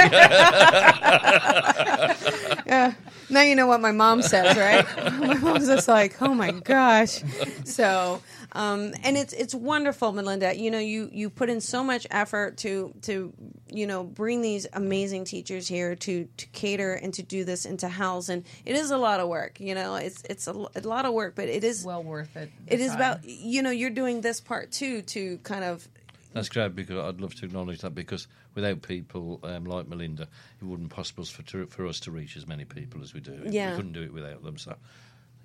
[3.30, 4.84] Now you know what my mom says, right?
[5.20, 7.22] my mom's just like, "Oh my gosh!"
[7.64, 8.20] So,
[8.52, 10.56] um, and it's it's wonderful, Melinda.
[10.56, 13.32] You know, you you put in so much effort to to
[13.72, 17.78] you know bring these amazing teachers here to to cater and to do this and
[17.80, 19.60] to house, and it is a lot of work.
[19.60, 22.50] You know, it's it's a, a lot of work, but it is well worth it.
[22.66, 22.96] it the is time.
[22.96, 25.88] about you know you're doing this part too to kind of
[26.32, 30.28] That's great because I'd love to acknowledge that because without people um, like Melinda,
[30.61, 33.20] it wouldn't be possible for to, for us to reach as many people as we
[33.20, 33.42] do.
[33.46, 33.70] Yeah.
[33.70, 34.59] We couldn't do it without them.
[34.59, 34.74] So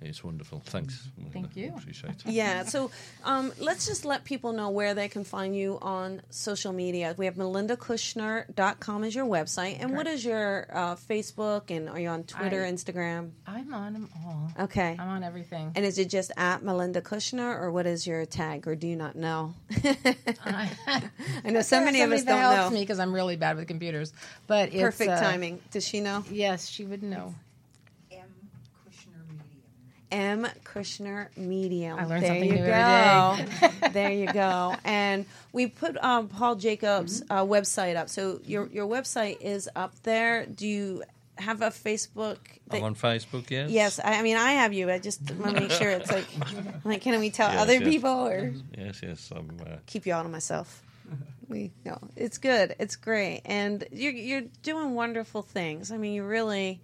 [0.00, 0.60] it's wonderful.
[0.66, 1.08] Thanks.
[1.32, 1.72] Thank you.
[1.76, 2.26] Appreciate it.
[2.26, 2.64] Yeah.
[2.64, 2.90] So
[3.24, 7.14] um, let's just let people know where they can find you on social media.
[7.16, 9.78] We have melindakushner.com as your website.
[9.80, 11.70] And what is your uh, Facebook?
[11.70, 13.30] And are you on Twitter, I- Instagram?
[13.46, 14.52] I'm on them all.
[14.64, 14.96] Okay.
[14.98, 15.72] I'm on everything.
[15.74, 18.68] And is it just at Melinda Kushner or what is your tag?
[18.68, 19.54] Or do you not know?
[20.44, 20.70] I
[21.44, 22.74] know so many of us Somebody that don't helps know.
[22.74, 24.12] me because I'm really bad with computers.
[24.46, 25.60] But it's, Perfect uh, timing.
[25.70, 26.24] Does she know?
[26.30, 27.34] Yes, she would know.
[30.10, 30.46] M.
[30.64, 31.98] Kushner Medium.
[31.98, 31.98] M.
[31.98, 31.98] Kushner Medium.
[31.98, 33.36] I learn there something you new go.
[33.82, 34.74] every there you go.
[34.84, 37.32] And we put um, Paul Jacobs' Mm-hmm.
[37.32, 38.08] uh, website up.
[38.08, 40.46] So your your website is up there.
[40.46, 41.02] Do you
[41.38, 42.38] have a Facebook?
[42.68, 43.70] that- I'm on Facebook, yes.
[43.70, 44.90] yes, I, I mean I have you.
[44.90, 46.26] I just want to make sure it's like
[46.84, 47.82] like can we tell Yes, other yes.
[47.84, 49.32] people or Yes, yes.
[49.34, 49.50] I'm.
[49.60, 50.82] Uh, keep you all to myself?
[51.48, 52.74] We no, it's good.
[52.80, 55.92] It's great, and you're you're doing wonderful things.
[55.92, 56.80] I mean, you really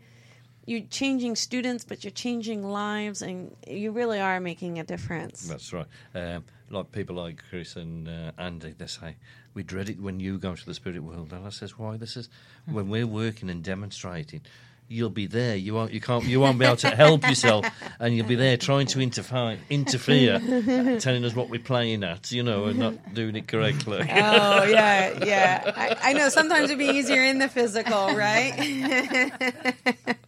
[0.65, 5.47] you're changing students, but you're changing lives, and you really are making a difference.
[5.49, 5.87] That's right.
[6.15, 9.17] Um, like people like Chris and uh, Andy, they say
[9.55, 11.97] we dread it when you go to the spirit world, and I says, why?
[11.97, 12.29] This is
[12.67, 14.43] when we're working and demonstrating.
[14.89, 15.57] You'll be there.
[15.57, 15.93] You won't.
[15.93, 16.23] You can't.
[16.25, 17.65] You won't be able to help yourself,
[17.99, 22.31] and you'll be there trying to interfere, interfere, telling us what we're playing at.
[22.31, 24.01] You know, and not doing it correctly.
[24.01, 25.73] Oh yeah, yeah.
[25.75, 26.29] I, I know.
[26.29, 29.31] Sometimes it'd be easier in the physical, right?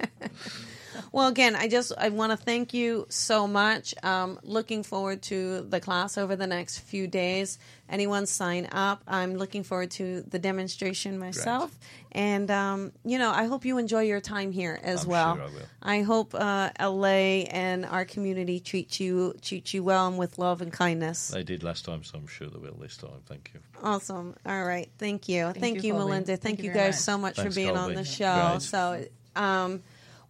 [1.12, 3.94] well, again, I just I want to thank you so much.
[4.02, 7.58] Um, looking forward to the class over the next few days.
[7.88, 9.02] Anyone sign up?
[9.06, 11.76] I'm looking forward to the demonstration myself,
[12.12, 15.34] and um, you know, I hope you enjoy your time here as I'm well.
[15.36, 15.62] sure I will.
[15.82, 20.62] I hope uh, LA and our community treat you treat you well and with love
[20.62, 21.28] and kindness.
[21.28, 23.20] They did last time, so I'm sure they will this time.
[23.26, 23.60] Thank you.
[23.82, 24.34] Awesome.
[24.46, 24.90] All right.
[24.98, 25.52] Thank you.
[25.52, 26.26] Thank, you, you, Melinda.
[26.36, 28.48] Thank, Thank you you guys so much Thanks, for being on the show.
[28.52, 28.62] Great.
[28.62, 29.04] So,
[29.36, 29.82] um,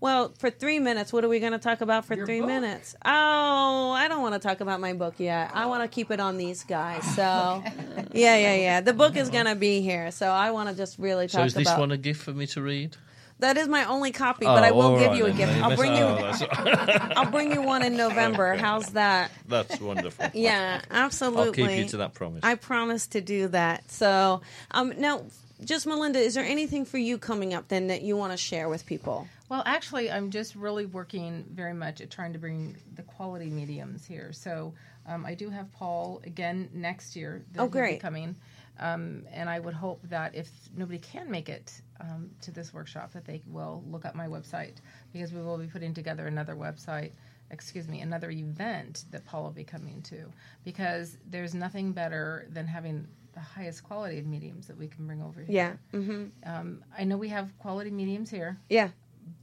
[0.04, 2.48] well, for three minutes, what are we going to talk about for Your three book.
[2.48, 2.94] minutes?
[3.06, 5.50] Oh, I don't want to talk about my book yet.
[5.54, 7.02] I want to keep it on these guys.
[7.16, 7.22] So,
[8.12, 8.80] yeah, yeah, yeah.
[8.82, 10.10] The book is going to be here.
[10.10, 12.32] So, I want to just really So talk is this about one a gift for
[12.34, 12.98] me to read?
[13.38, 13.56] that.
[13.56, 15.56] Is my only copy, but I Oh, will all give right you a gift.
[15.62, 16.04] I'll bring you.
[16.04, 18.56] oh, I'll bring you one in November.
[18.56, 19.30] How's that?
[19.48, 20.30] that's wonderful.
[20.34, 21.62] Yeah, absolutely.
[21.64, 22.40] I'll keep you to that promise.
[22.42, 23.90] I promise to do that.
[23.90, 25.24] So, um, now,
[25.64, 28.68] just Melinda, is there anything for you coming up then that you want to share
[28.68, 29.28] with people?
[29.48, 34.06] Well, actually, I'm just really working very much at trying to bring the quality mediums
[34.06, 34.32] here.
[34.32, 34.72] So
[35.06, 37.44] um, I do have Paul again next year.
[37.52, 38.00] that Oh, great.
[38.00, 38.36] coming,
[38.80, 43.12] um, and I would hope that if nobody can make it um, to this workshop,
[43.12, 44.76] that they will look up my website
[45.12, 47.12] because we will be putting together another website.
[47.50, 50.24] Excuse me, another event that Paul will be coming to
[50.64, 55.20] because there's nothing better than having the highest quality of mediums that we can bring
[55.22, 55.76] over here.
[55.92, 55.98] Yeah.
[56.00, 58.88] hmm Um, I know we have quality mediums here Yeah.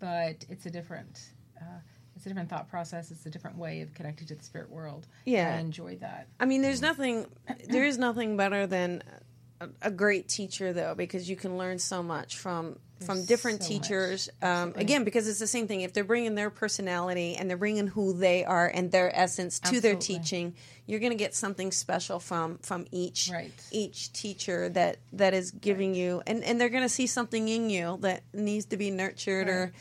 [0.01, 1.29] But it's a different
[1.61, 1.79] uh,
[2.15, 3.09] it's a different thought process.
[3.09, 5.07] It's a different way of connecting to the spirit world.
[5.25, 5.47] Yeah.
[5.47, 6.27] and i enjoy that.
[6.39, 7.27] I mean, there's nothing,
[7.69, 9.01] there is nothing better than
[9.61, 13.69] a, a great teacher though because you can learn so much from from different so
[13.69, 14.29] teachers.
[14.41, 15.81] Um, again, because it's the same thing.
[15.81, 19.81] If they're bringing their personality and they're bringing who they are and their essence to
[19.81, 23.51] their teaching, you're going to get something special from from each Right.
[23.71, 27.69] each teacher that that is giving you, and and they're going to see something in
[27.69, 29.71] you that needs to be nurtured or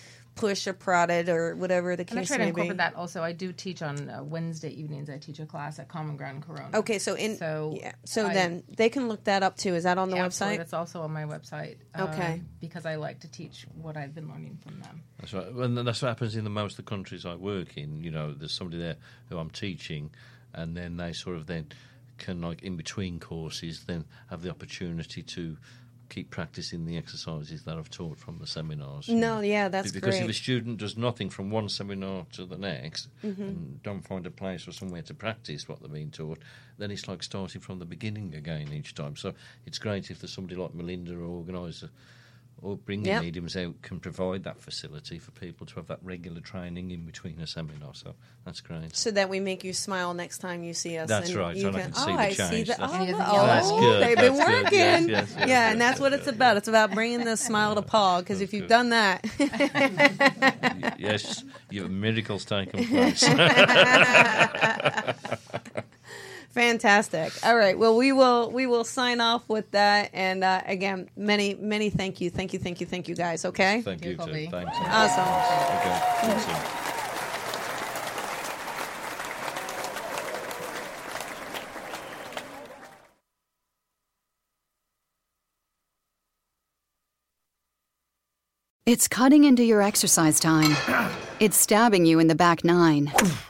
[0.41, 2.51] pushed or prodded or whatever the case And I case try to may be.
[2.62, 3.22] incorporate that also.
[3.22, 5.11] I do teach on uh, Wednesday evenings.
[5.11, 6.70] I teach a class at Common Ground Corona.
[6.78, 9.74] Okay, so in So yeah, so I- then they can look that up too.
[9.74, 10.59] Is that on the Absolutely, website?
[10.59, 11.76] That's also on my website.
[11.95, 12.43] uh, Okay.
[12.61, 15.03] because I like to teach what I've been learning from them.
[15.18, 15.47] That's right.
[15.47, 18.03] And that's what happens in the most of the countries I work in.
[18.03, 18.97] You know, there's somebody there
[19.28, 20.11] who I'm teaching,
[20.55, 21.66] and then they sort of then
[22.18, 25.57] can, like, in between courses, then have the opportunity to
[26.11, 29.08] keep practicing the exercises that I've taught from the seminars.
[29.08, 29.40] No, know.
[29.40, 30.24] yeah, that's because great.
[30.24, 33.42] if a student does nothing from one seminar to the next Mm-hmm.
[33.42, 36.38] and don't find a place or somewhere to practice what they're being taught,
[36.78, 39.16] then it's like starting from the beginning again each time.
[39.16, 39.32] So
[39.66, 41.90] it's great if there's somebody like Melinda or organiser
[42.62, 43.22] or bringing Yep.
[43.22, 47.40] mediums out can provide that facility for people to have that regular training in between
[47.40, 47.94] a seminar.
[47.94, 48.94] So that's great.
[48.96, 51.08] so that we make you smile next time you see us.
[51.08, 52.68] That's and right, You and I can, can see oh, the I see change.
[52.68, 52.78] that.
[52.78, 54.02] That's- Oh, oh, that's good.
[54.02, 54.64] they've been good.
[54.64, 54.78] working.
[54.78, 56.56] Yes, yes, yes, yeah, and that's what it's about.
[56.56, 58.20] It's about bringing the smile to Paul.
[58.20, 59.24] Because if you've done that,
[60.98, 63.22] yes, your miracles taken place.
[66.51, 67.32] fantastic.
[67.44, 67.78] All right.
[67.78, 70.11] Well, we will we will sign off with that.
[70.12, 73.44] And uh, again, many many thank you, thank you, thank you, thank you, guys.
[73.44, 73.82] Okay.
[73.82, 74.48] Thank you, you, too.
[74.51, 74.76] Thanks.
[74.88, 75.22] Awesome.
[75.78, 76.34] Okay.
[76.34, 76.80] Awesome.
[88.90, 90.76] It's cutting into your exercise time.
[91.40, 93.11] It's stabbing you in the back nine.